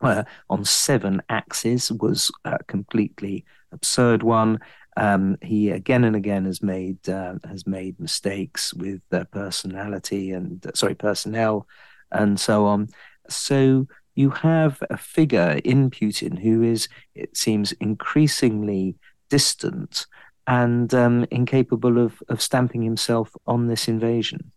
uh, 0.00 0.24
on 0.48 0.64
seven 0.64 1.20
axes 1.28 1.92
was 1.92 2.30
a 2.44 2.62
completely 2.64 3.44
absurd 3.72 4.22
one. 4.22 4.58
Um, 4.96 5.36
he 5.42 5.70
again 5.70 6.04
and 6.04 6.16
again 6.16 6.44
has 6.44 6.60
made 6.60 7.08
uh, 7.08 7.34
has 7.48 7.66
made 7.66 8.00
mistakes 8.00 8.74
with 8.74 9.00
uh, 9.12 9.24
personality 9.30 10.32
and 10.32 10.66
sorry 10.74 10.94
personnel 10.94 11.68
and 12.10 12.38
so 12.40 12.66
on. 12.66 12.88
So 13.28 13.86
you 14.18 14.30
have 14.30 14.82
a 14.90 14.96
figure 14.96 15.60
in 15.62 15.90
Putin 15.90 16.36
who 16.36 16.62
is, 16.62 16.88
it 17.14 17.36
seems, 17.36 17.70
increasingly 17.72 18.96
distant 19.30 20.06
and 20.48 20.92
um, 20.92 21.24
incapable 21.30 22.04
of, 22.04 22.20
of 22.28 22.42
stamping 22.42 22.82
himself 22.82 23.30
on 23.46 23.68
this 23.68 23.86
invasion. 23.86 24.50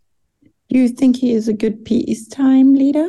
Do 0.68 0.78
you 0.78 0.88
think 0.88 1.16
he 1.16 1.32
is 1.32 1.46
a 1.46 1.52
good 1.52 1.84
peacetime 1.84 2.74
leader? 2.74 3.08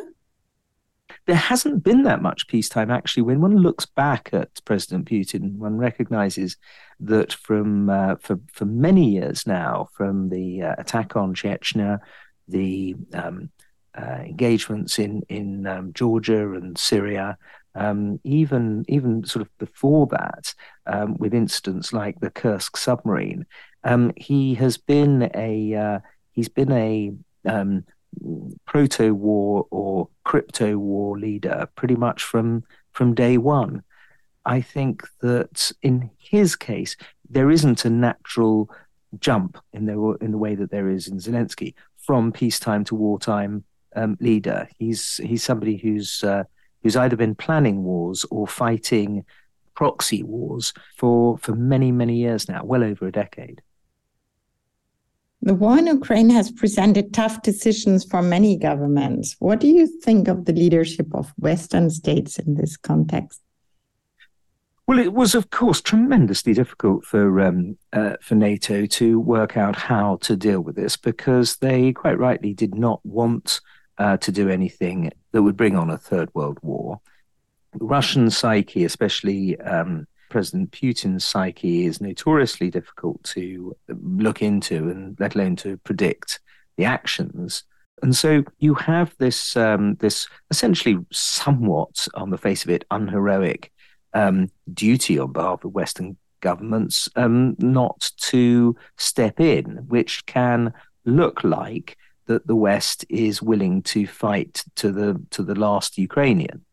There 1.25 1.35
hasn't 1.35 1.83
been 1.83 2.03
that 2.03 2.21
much 2.21 2.47
peacetime 2.47 2.91
actually. 2.91 3.23
When 3.23 3.41
one 3.41 3.57
looks 3.57 3.85
back 3.85 4.29
at 4.33 4.49
President 4.65 5.09
Putin, 5.09 5.55
one 5.57 5.77
recognizes 5.77 6.57
that 6.99 7.33
from 7.33 7.89
uh, 7.89 8.15
for 8.15 8.39
for 8.51 8.65
many 8.65 9.11
years 9.11 9.47
now, 9.47 9.87
from 9.93 10.29
the 10.29 10.63
uh, 10.63 10.75
attack 10.77 11.15
on 11.15 11.33
Chechnya, 11.33 11.99
the 12.47 12.95
um, 13.13 13.49
uh, 13.97 14.19
engagements 14.25 14.99
in 14.99 15.23
in 15.29 15.65
um, 15.67 15.93
Georgia 15.93 16.53
and 16.53 16.77
Syria, 16.77 17.37
um, 17.75 18.19
even 18.23 18.85
even 18.87 19.23
sort 19.25 19.41
of 19.41 19.57
before 19.57 20.07
that, 20.07 20.53
um, 20.85 21.17
with 21.17 21.33
incidents 21.33 21.93
like 21.93 22.19
the 22.19 22.31
Kursk 22.31 22.77
submarine, 22.77 23.45
um, 23.83 24.11
he 24.17 24.55
has 24.55 24.77
been 24.77 25.31
a 25.33 25.73
uh, 25.73 25.99
he's 26.31 26.49
been 26.49 26.71
a 26.71 27.13
um, 27.45 27.85
proto 28.65 29.13
war 29.13 29.67
or 29.71 30.07
crypto 30.23 30.77
war 30.77 31.17
leader 31.17 31.67
pretty 31.75 31.95
much 31.95 32.23
from 32.23 32.63
from 32.91 33.13
day 33.13 33.37
one. 33.37 33.83
I 34.45 34.61
think 34.61 35.07
that 35.21 35.71
in 35.81 36.09
his 36.17 36.55
case, 36.55 36.95
there 37.29 37.49
isn't 37.49 37.85
a 37.85 37.89
natural 37.89 38.69
jump 39.19 39.57
in 39.73 39.85
the 39.85 40.17
in 40.21 40.31
the 40.31 40.37
way 40.37 40.55
that 40.55 40.71
there 40.71 40.89
is 40.89 41.07
in 41.07 41.17
Zelensky 41.17 41.73
from 41.97 42.31
peacetime 42.31 42.83
to 42.85 42.95
wartime 42.95 43.63
um, 43.95 44.17
leader. 44.19 44.67
He's 44.77 45.17
he's 45.17 45.43
somebody 45.43 45.77
who's 45.77 46.23
uh, 46.23 46.43
who's 46.81 46.95
either 46.95 47.15
been 47.15 47.35
planning 47.35 47.83
wars 47.83 48.25
or 48.29 48.47
fighting 48.47 49.25
proxy 49.75 50.23
wars 50.23 50.73
for 50.97 51.37
for 51.37 51.55
many 51.55 51.91
many 51.91 52.17
years 52.17 52.49
now, 52.49 52.63
well 52.63 52.83
over 52.83 53.07
a 53.07 53.11
decade. 53.11 53.61
The 55.45 55.53
war 55.53 55.77
in 55.77 55.87
Ukraine 55.87 56.29
has 56.29 56.53
presented 56.53 57.13
tough 57.13 57.41
decisions 57.41 58.05
for 58.05 58.21
many 58.21 58.55
governments. 58.55 59.35
What 59.39 59.59
do 59.59 59.67
you 59.67 59.87
think 59.87 60.29
of 60.29 60.45
the 60.45 60.53
leadership 60.53 61.07
of 61.13 61.33
Western 61.37 61.89
states 61.89 62.39
in 62.39 62.55
this 62.55 62.77
context? 62.77 63.41
Well, 64.87 64.99
it 64.99 65.11
was, 65.11 65.35
of 65.35 65.49
course, 65.49 65.81
tremendously 65.81 66.53
difficult 66.53 67.03
for 67.03 67.41
um, 67.41 67.77
uh, 67.91 68.15
for 68.21 68.35
NATO 68.35 68.85
to 68.85 69.19
work 69.19 69.57
out 69.57 69.75
how 69.75 70.15
to 70.21 70.37
deal 70.37 70.61
with 70.61 70.77
this 70.77 70.95
because 70.95 71.57
they 71.57 71.91
quite 71.91 72.17
rightly 72.17 72.53
did 72.53 72.75
not 72.75 73.01
want 73.05 73.59
uh, 73.97 74.15
to 74.17 74.31
do 74.31 74.47
anything 74.47 75.11
that 75.33 75.43
would 75.43 75.57
bring 75.57 75.75
on 75.75 75.89
a 75.89 75.97
third 75.97 76.29
world 76.33 76.57
war. 76.61 77.01
The 77.73 77.83
Russian 77.83 78.29
psyche, 78.29 78.85
especially 78.85 79.59
um, 79.59 80.07
President 80.33 80.71
Putin's 80.71 81.23
psyche 81.23 81.85
is 81.85 82.01
notoriously 82.01 82.71
difficult 82.71 83.23
to 83.23 83.77
look 83.87 84.41
into 84.41 84.89
and 84.89 85.15
let 85.19 85.35
alone 85.35 85.55
to 85.57 85.77
predict 85.77 86.39
the 86.75 86.85
actions. 86.85 87.65
And 88.01 88.15
so 88.15 88.43
you 88.57 88.73
have 88.73 89.13
this 89.19 89.55
um, 89.55 89.93
this 89.99 90.27
essentially 90.49 90.97
somewhat, 91.11 92.07
on 92.15 92.31
the 92.31 92.39
face 92.39 92.63
of 92.63 92.71
it, 92.71 92.83
unheroic 92.89 93.71
um, 94.15 94.49
duty 94.73 95.19
on 95.19 95.31
behalf 95.31 95.63
of 95.63 95.75
Western 95.75 96.17
governments 96.41 97.07
um, 97.15 97.55
not 97.59 98.09
to 98.31 98.75
step 98.97 99.39
in, 99.39 99.85
which 99.87 100.25
can 100.25 100.73
look 101.05 101.43
like 101.43 101.95
that 102.25 102.47
the 102.47 102.55
West 102.55 103.05
is 103.07 103.39
willing 103.43 103.83
to 103.83 104.07
fight 104.07 104.63
to 104.77 104.91
the 104.91 105.21
to 105.29 105.43
the 105.43 105.55
last 105.55 105.99
Ukrainian. 105.99 106.65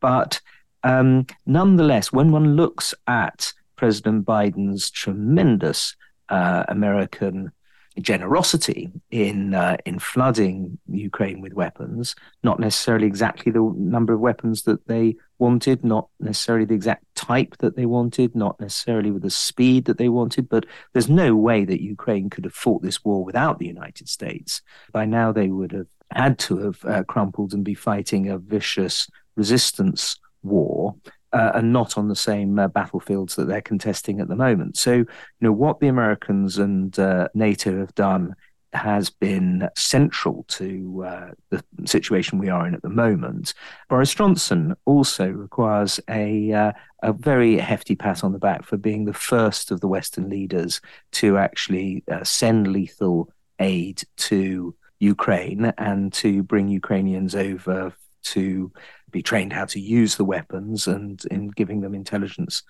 But 0.00 0.40
um, 0.84 1.26
nonetheless, 1.46 2.12
when 2.12 2.32
one 2.32 2.56
looks 2.56 2.94
at 3.06 3.52
President 3.76 4.24
Biden's 4.24 4.90
tremendous 4.90 5.96
uh, 6.28 6.64
American 6.68 7.52
generosity 8.00 8.90
in 9.10 9.54
uh, 9.54 9.76
in 9.84 9.98
flooding 9.98 10.78
Ukraine 10.88 11.40
with 11.40 11.52
weapons, 11.52 12.14
not 12.42 12.58
necessarily 12.58 13.06
exactly 13.06 13.52
the 13.52 13.74
number 13.76 14.12
of 14.12 14.20
weapons 14.20 14.62
that 14.62 14.86
they 14.86 15.16
wanted, 15.38 15.84
not 15.84 16.08
necessarily 16.18 16.64
the 16.64 16.74
exact 16.74 17.04
type 17.14 17.56
that 17.58 17.76
they 17.76 17.86
wanted, 17.86 18.34
not 18.34 18.58
necessarily 18.60 19.10
with 19.10 19.22
the 19.22 19.30
speed 19.30 19.84
that 19.84 19.98
they 19.98 20.08
wanted, 20.08 20.48
but 20.48 20.64
there's 20.92 21.10
no 21.10 21.36
way 21.36 21.64
that 21.64 21.82
Ukraine 21.82 22.30
could 22.30 22.44
have 22.44 22.54
fought 22.54 22.82
this 22.82 23.04
war 23.04 23.24
without 23.24 23.58
the 23.58 23.66
United 23.66 24.08
States. 24.08 24.62
By 24.92 25.04
now, 25.04 25.32
they 25.32 25.48
would 25.48 25.72
have 25.72 25.88
had 26.10 26.38
to 26.38 26.58
have 26.58 26.84
uh, 26.84 27.02
crumpled 27.04 27.52
and 27.52 27.64
be 27.64 27.74
fighting 27.74 28.28
a 28.28 28.38
vicious 28.38 29.08
resistance 29.36 30.18
war 30.42 30.94
uh, 31.32 31.52
and 31.54 31.72
not 31.72 31.96
on 31.96 32.08
the 32.08 32.16
same 32.16 32.58
uh, 32.58 32.68
battlefields 32.68 33.36
that 33.36 33.46
they're 33.46 33.62
contesting 33.62 34.20
at 34.20 34.28
the 34.28 34.36
moment. 34.36 34.76
So, 34.76 34.92
you 34.92 35.06
know, 35.40 35.52
what 35.52 35.80
the 35.80 35.88
Americans 35.88 36.58
and 36.58 36.96
uh, 36.98 37.28
NATO 37.34 37.78
have 37.78 37.94
done 37.94 38.34
has 38.74 39.10
been 39.10 39.68
central 39.76 40.44
to 40.48 41.04
uh, 41.06 41.30
the 41.50 41.62
situation 41.84 42.38
we 42.38 42.48
are 42.48 42.66
in 42.66 42.74
at 42.74 42.82
the 42.82 42.88
moment. 42.88 43.52
Boris 43.88 44.14
Johnson 44.14 44.74
also 44.86 45.28
requires 45.28 46.00
a 46.08 46.52
uh, 46.52 46.72
a 47.02 47.12
very 47.12 47.58
hefty 47.58 47.94
pat 47.94 48.24
on 48.24 48.32
the 48.32 48.38
back 48.38 48.64
for 48.64 48.76
being 48.76 49.04
the 49.04 49.12
first 49.12 49.70
of 49.70 49.80
the 49.80 49.88
Western 49.88 50.30
leaders 50.30 50.80
to 51.12 51.36
actually 51.36 52.02
uh, 52.10 52.24
send 52.24 52.66
lethal 52.68 53.28
aid 53.58 54.02
to 54.16 54.74
Ukraine 55.00 55.72
and 55.78 56.12
to 56.14 56.42
bring 56.42 56.68
Ukrainians 56.68 57.34
over 57.34 57.92
to 58.22 58.72
be 59.10 59.22
trained 59.22 59.52
how 59.52 59.64
to 59.66 59.80
use 59.80 60.16
the 60.16 60.24
weapons 60.24 60.86
and 60.86 61.24
in 61.26 61.48
giving 61.48 61.80
them 61.80 61.94
intelligence 61.94 62.62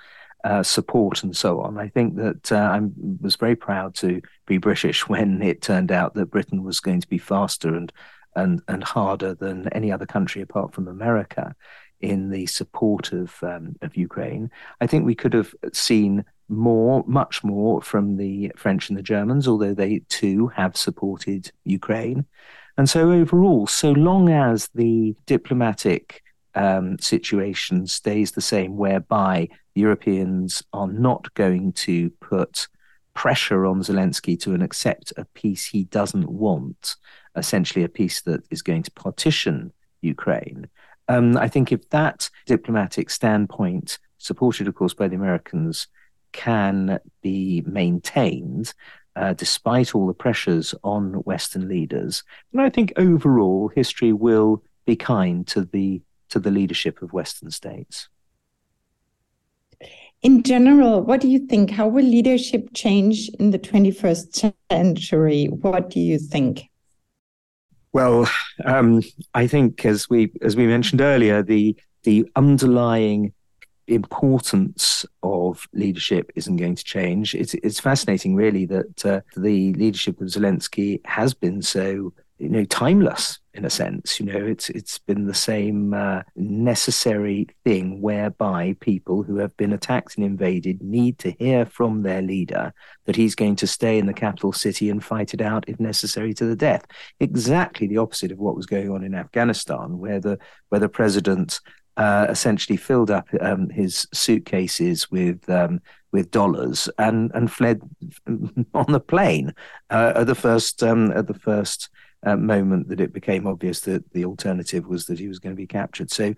uh, 0.44 0.62
support 0.62 1.22
and 1.22 1.36
so 1.36 1.60
on. 1.60 1.78
I 1.78 1.88
think 1.88 2.16
that 2.16 2.50
uh, 2.50 2.56
I 2.56 2.80
was 3.20 3.36
very 3.36 3.54
proud 3.54 3.94
to 3.96 4.20
be 4.46 4.58
British 4.58 5.08
when 5.08 5.42
it 5.42 5.62
turned 5.62 5.92
out 5.92 6.14
that 6.14 6.30
Britain 6.30 6.62
was 6.62 6.80
going 6.80 7.00
to 7.00 7.08
be 7.08 7.18
faster 7.18 7.74
and 7.74 7.92
and 8.34 8.62
and 8.66 8.82
harder 8.82 9.34
than 9.34 9.68
any 9.68 9.92
other 9.92 10.06
country 10.06 10.40
apart 10.40 10.72
from 10.72 10.88
America 10.88 11.54
in 12.00 12.30
the 12.30 12.46
support 12.46 13.12
of 13.12 13.34
um, 13.42 13.76
of 13.82 13.96
Ukraine. 13.96 14.50
I 14.80 14.86
think 14.86 15.04
we 15.04 15.14
could 15.14 15.34
have 15.34 15.54
seen 15.72 16.24
more, 16.48 17.04
much 17.06 17.42
more 17.42 17.80
from 17.80 18.16
the 18.16 18.52
French 18.56 18.88
and 18.88 18.98
the 18.98 19.02
Germans, 19.02 19.48
although 19.48 19.74
they 19.74 20.00
too 20.08 20.48
have 20.48 20.76
supported 20.76 21.50
Ukraine. 21.64 22.26
And 22.78 22.88
so 22.88 23.10
overall, 23.10 23.66
so 23.66 23.92
long 23.92 24.28
as 24.28 24.68
the 24.74 25.14
diplomatic 25.26 26.22
um, 26.54 26.98
situation 26.98 27.86
stays 27.86 28.32
the 28.32 28.40
same, 28.40 28.76
whereby 28.76 29.48
Europeans 29.74 30.62
are 30.72 30.86
not 30.88 31.32
going 31.34 31.72
to 31.72 32.10
put 32.20 32.68
pressure 33.14 33.66
on 33.66 33.80
Zelensky 33.80 34.40
to 34.40 34.54
accept 34.54 35.12
a 35.16 35.26
peace 35.34 35.66
he 35.66 35.84
doesn't 35.84 36.28
want, 36.28 36.96
essentially 37.36 37.84
a 37.84 37.88
peace 37.88 38.22
that 38.22 38.42
is 38.50 38.62
going 38.62 38.82
to 38.82 38.90
partition 38.92 39.72
Ukraine. 40.00 40.68
Um, 41.08 41.36
I 41.36 41.48
think 41.48 41.72
if 41.72 41.88
that 41.90 42.30
diplomatic 42.46 43.10
standpoint, 43.10 43.98
supported, 44.18 44.68
of 44.68 44.74
course, 44.74 44.94
by 44.94 45.08
the 45.08 45.16
Americans, 45.16 45.88
can 46.32 46.98
be 47.22 47.62
maintained, 47.66 48.72
uh, 49.16 49.34
despite 49.34 49.94
all 49.94 50.06
the 50.06 50.14
pressures 50.14 50.74
on 50.82 51.14
Western 51.24 51.68
leaders, 51.68 52.22
And 52.52 52.62
I 52.62 52.70
think 52.70 52.92
overall 52.96 53.68
history 53.68 54.12
will 54.12 54.62
be 54.86 54.96
kind 54.96 55.46
to 55.48 55.64
the 55.64 56.02
to 56.30 56.38
the 56.38 56.50
leadership 56.50 57.02
of 57.02 57.12
Western 57.12 57.50
states. 57.50 58.08
In 60.22 60.42
general, 60.42 61.02
what 61.02 61.20
do 61.20 61.28
you 61.28 61.40
think? 61.40 61.70
How 61.70 61.88
will 61.88 62.04
leadership 62.04 62.70
change 62.72 63.28
in 63.40 63.50
the 63.50 63.58
21st 63.58 64.54
century? 64.70 65.46
What 65.46 65.90
do 65.90 66.00
you 66.00 66.18
think? 66.18 66.70
Well, 67.92 68.30
um, 68.64 69.02
I 69.34 69.46
think 69.46 69.84
as 69.84 70.08
we 70.08 70.32
as 70.40 70.56
we 70.56 70.66
mentioned 70.66 71.00
earlier, 71.00 71.42
the 71.42 71.76
the 72.04 72.26
underlying 72.34 73.34
importance 73.94 75.04
of 75.22 75.66
leadership 75.72 76.30
isn't 76.34 76.56
going 76.56 76.74
to 76.74 76.84
change. 76.84 77.34
It's 77.34 77.54
it's 77.54 77.80
fascinating, 77.80 78.34
really, 78.34 78.66
that 78.66 79.06
uh, 79.06 79.20
the 79.36 79.72
leadership 79.74 80.20
of 80.20 80.28
Zelensky 80.28 81.00
has 81.06 81.34
been 81.34 81.62
so 81.62 82.12
you 82.42 82.48
know 82.48 82.64
timeless 82.64 83.38
in 83.54 83.64
a 83.64 83.70
sense 83.70 84.18
you 84.18 84.26
know 84.26 84.44
it's 84.44 84.68
it's 84.70 84.98
been 84.98 85.26
the 85.26 85.34
same 85.34 85.94
uh, 85.94 86.22
necessary 86.34 87.46
thing 87.64 88.00
whereby 88.00 88.74
people 88.80 89.22
who 89.22 89.36
have 89.36 89.56
been 89.56 89.72
attacked 89.72 90.16
and 90.16 90.26
invaded 90.26 90.82
need 90.82 91.18
to 91.18 91.30
hear 91.38 91.64
from 91.64 92.02
their 92.02 92.20
leader 92.20 92.74
that 93.04 93.14
he's 93.14 93.36
going 93.36 93.54
to 93.54 93.66
stay 93.66 93.96
in 93.96 94.06
the 94.06 94.12
capital 94.12 94.52
city 94.52 94.90
and 94.90 95.04
fight 95.04 95.32
it 95.32 95.40
out 95.40 95.64
if 95.68 95.78
necessary 95.78 96.34
to 96.34 96.44
the 96.44 96.56
death 96.56 96.84
exactly 97.20 97.86
the 97.86 97.98
opposite 97.98 98.32
of 98.32 98.38
what 98.38 98.56
was 98.56 98.66
going 98.66 98.90
on 98.90 99.04
in 99.04 99.14
Afghanistan 99.14 99.98
where 99.98 100.18
the 100.18 100.36
where 100.70 100.80
the 100.80 100.88
president 100.88 101.60
uh, 101.96 102.26
essentially 102.28 102.76
filled 102.76 103.10
up 103.10 103.28
um, 103.40 103.68
his 103.70 104.06
suitcases 104.12 105.10
with 105.10 105.48
um, 105.50 105.80
with 106.12 106.30
dollars 106.30 106.88
and 106.98 107.30
and 107.34 107.50
fled 107.50 107.80
on 108.74 108.92
the 108.92 109.00
plane 109.00 109.54
uh, 109.90 110.12
at 110.16 110.26
the 110.26 110.34
first 110.34 110.82
um, 110.82 111.10
at 111.12 111.26
the 111.26 111.34
first 111.34 111.90
uh, 112.24 112.36
moment 112.36 112.88
that 112.88 113.00
it 113.00 113.12
became 113.12 113.46
obvious 113.46 113.80
that 113.80 114.10
the 114.12 114.24
alternative 114.24 114.86
was 114.86 115.06
that 115.06 115.18
he 115.18 115.28
was 115.28 115.38
going 115.38 115.54
to 115.54 115.60
be 115.60 115.66
captured. 115.66 116.10
So, 116.10 116.34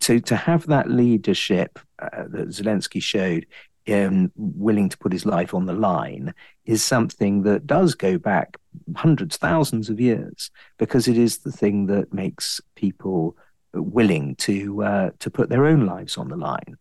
to 0.00 0.20
to 0.20 0.36
have 0.36 0.66
that 0.66 0.90
leadership 0.90 1.78
uh, 2.00 2.24
that 2.28 2.48
Zelensky 2.48 3.02
showed, 3.02 3.46
willing 3.86 4.88
to 4.90 4.98
put 4.98 5.12
his 5.12 5.24
life 5.24 5.54
on 5.54 5.66
the 5.66 5.72
line, 5.72 6.34
is 6.66 6.82
something 6.82 7.42
that 7.44 7.66
does 7.66 7.94
go 7.94 8.18
back 8.18 8.56
hundreds, 8.96 9.36
thousands 9.36 9.88
of 9.88 10.00
years, 10.00 10.50
because 10.78 11.08
it 11.08 11.16
is 11.16 11.38
the 11.38 11.52
thing 11.52 11.86
that 11.86 12.12
makes 12.12 12.60
people 12.74 13.36
willing 13.82 14.36
to 14.36 14.82
uh, 14.82 15.10
to 15.20 15.30
put 15.30 15.48
their 15.48 15.66
own 15.66 15.86
lives 15.86 16.16
on 16.16 16.28
the 16.28 16.36
line. 16.36 16.76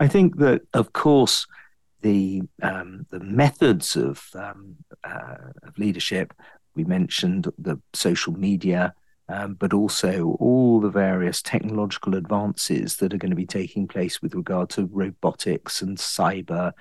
I 0.00 0.08
think 0.08 0.38
that, 0.38 0.62
of 0.74 0.92
course, 0.92 1.46
the 2.02 2.42
um, 2.62 3.06
the 3.10 3.20
methods 3.20 3.96
of 3.96 4.24
um, 4.34 4.76
uh, 5.04 5.52
of 5.62 5.78
leadership 5.78 6.32
we 6.78 6.84
mentioned 6.84 7.52
the 7.58 7.80
social 7.92 8.32
media, 8.32 8.94
um, 9.28 9.54
but 9.54 9.74
also 9.74 10.36
all 10.38 10.80
the 10.80 10.90
various 10.90 11.42
technological 11.42 12.14
advances 12.14 12.96
that 12.96 13.12
are 13.12 13.18
going 13.18 13.30
to 13.32 13.36
be 13.36 13.46
taking 13.46 13.88
place 13.88 14.22
with 14.22 14.34
regard 14.34 14.70
to 14.70 14.86
robotics 14.86 15.82
and 15.82 15.98
cyber 15.98 16.72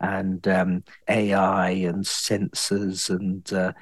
and 0.00 0.48
um, 0.48 0.82
AI 1.08 1.70
and 1.70 2.04
sensors 2.04 3.10
and 3.10 3.52
uh, 3.52 3.72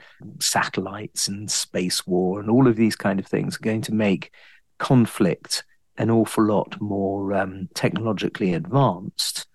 satellites 0.40 1.28
and 1.28 1.50
space 1.50 2.06
war 2.06 2.40
and 2.40 2.50
all 2.50 2.66
of 2.66 2.74
these 2.74 2.96
kind 2.96 3.20
of 3.20 3.26
things 3.26 3.56
are 3.56 3.60
going 3.60 3.82
to 3.82 3.94
make 3.94 4.32
conflict 4.78 5.64
an 5.96 6.10
awful 6.10 6.44
lot 6.44 6.80
more 6.80 7.34
um, 7.34 7.68
technologically 7.74 8.54
advanced 8.54 9.46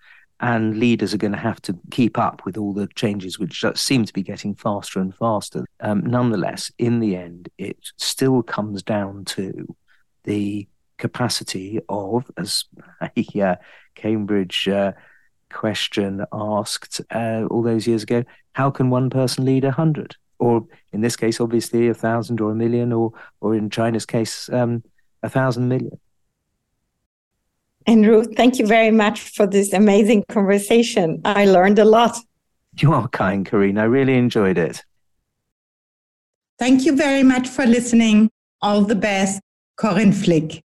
and 0.43 0.77
leaders 0.77 1.13
are 1.13 1.17
going 1.17 1.31
to 1.31 1.37
have 1.37 1.61
to 1.61 1.79
keep 1.89 2.17
up 2.17 2.45
with 2.45 2.57
all 2.57 2.73
the 2.73 2.87
changes 2.95 3.39
which 3.39 3.63
seem 3.75 4.03
to 4.03 4.11
be 4.11 4.21
getting 4.21 4.53
faster 4.53 4.99
and 4.99 5.15
faster. 5.15 5.65
Um, 5.79 6.01
nonetheless, 6.01 6.69
in 6.77 6.99
the 6.99 7.15
end, 7.15 7.47
it 7.57 7.77
still 7.95 8.43
comes 8.43 8.83
down 8.83 9.23
to 9.25 9.73
the 10.25 10.67
capacity 10.97 11.79
of, 11.87 12.29
as 12.35 12.65
a 13.15 13.41
uh, 13.41 13.55
Cambridge 13.95 14.67
uh, 14.67 14.91
question 15.49 16.25
asked 16.33 16.99
uh, 17.09 17.45
all 17.49 17.61
those 17.61 17.87
years 17.87 18.03
ago, 18.03 18.25
how 18.51 18.69
can 18.69 18.89
one 18.89 19.09
person 19.09 19.45
lead 19.45 19.63
a 19.63 19.71
hundred? 19.71 20.17
Or 20.39 20.67
in 20.91 20.99
this 20.99 21.15
case, 21.15 21.39
obviously, 21.39 21.87
a 21.87 21.93
thousand 21.93 22.41
or 22.41 22.51
a 22.51 22.55
million, 22.55 22.91
or 22.91 23.13
or 23.39 23.55
in 23.55 23.69
China's 23.69 24.05
case, 24.05 24.49
um, 24.49 24.83
a 25.23 25.29
thousand 25.29 25.67
million. 25.67 25.99
Andrew, 27.85 28.23
thank 28.23 28.59
you 28.59 28.67
very 28.67 28.91
much 28.91 29.19
for 29.19 29.45
this 29.47 29.73
amazing 29.73 30.23
conversation. 30.29 31.21
I 31.25 31.45
learned 31.45 31.79
a 31.79 31.85
lot. 31.85 32.17
You 32.77 32.93
are 32.93 33.07
kind, 33.09 33.45
Corinne. 33.45 33.77
I 33.77 33.83
really 33.83 34.15
enjoyed 34.15 34.57
it. 34.57 34.83
Thank 36.59 36.85
you 36.85 36.95
very 36.95 37.23
much 37.23 37.47
for 37.47 37.65
listening. 37.65 38.29
All 38.61 38.81
the 38.81 38.95
best, 38.95 39.41
Corinne 39.75 40.13
Flick. 40.13 40.63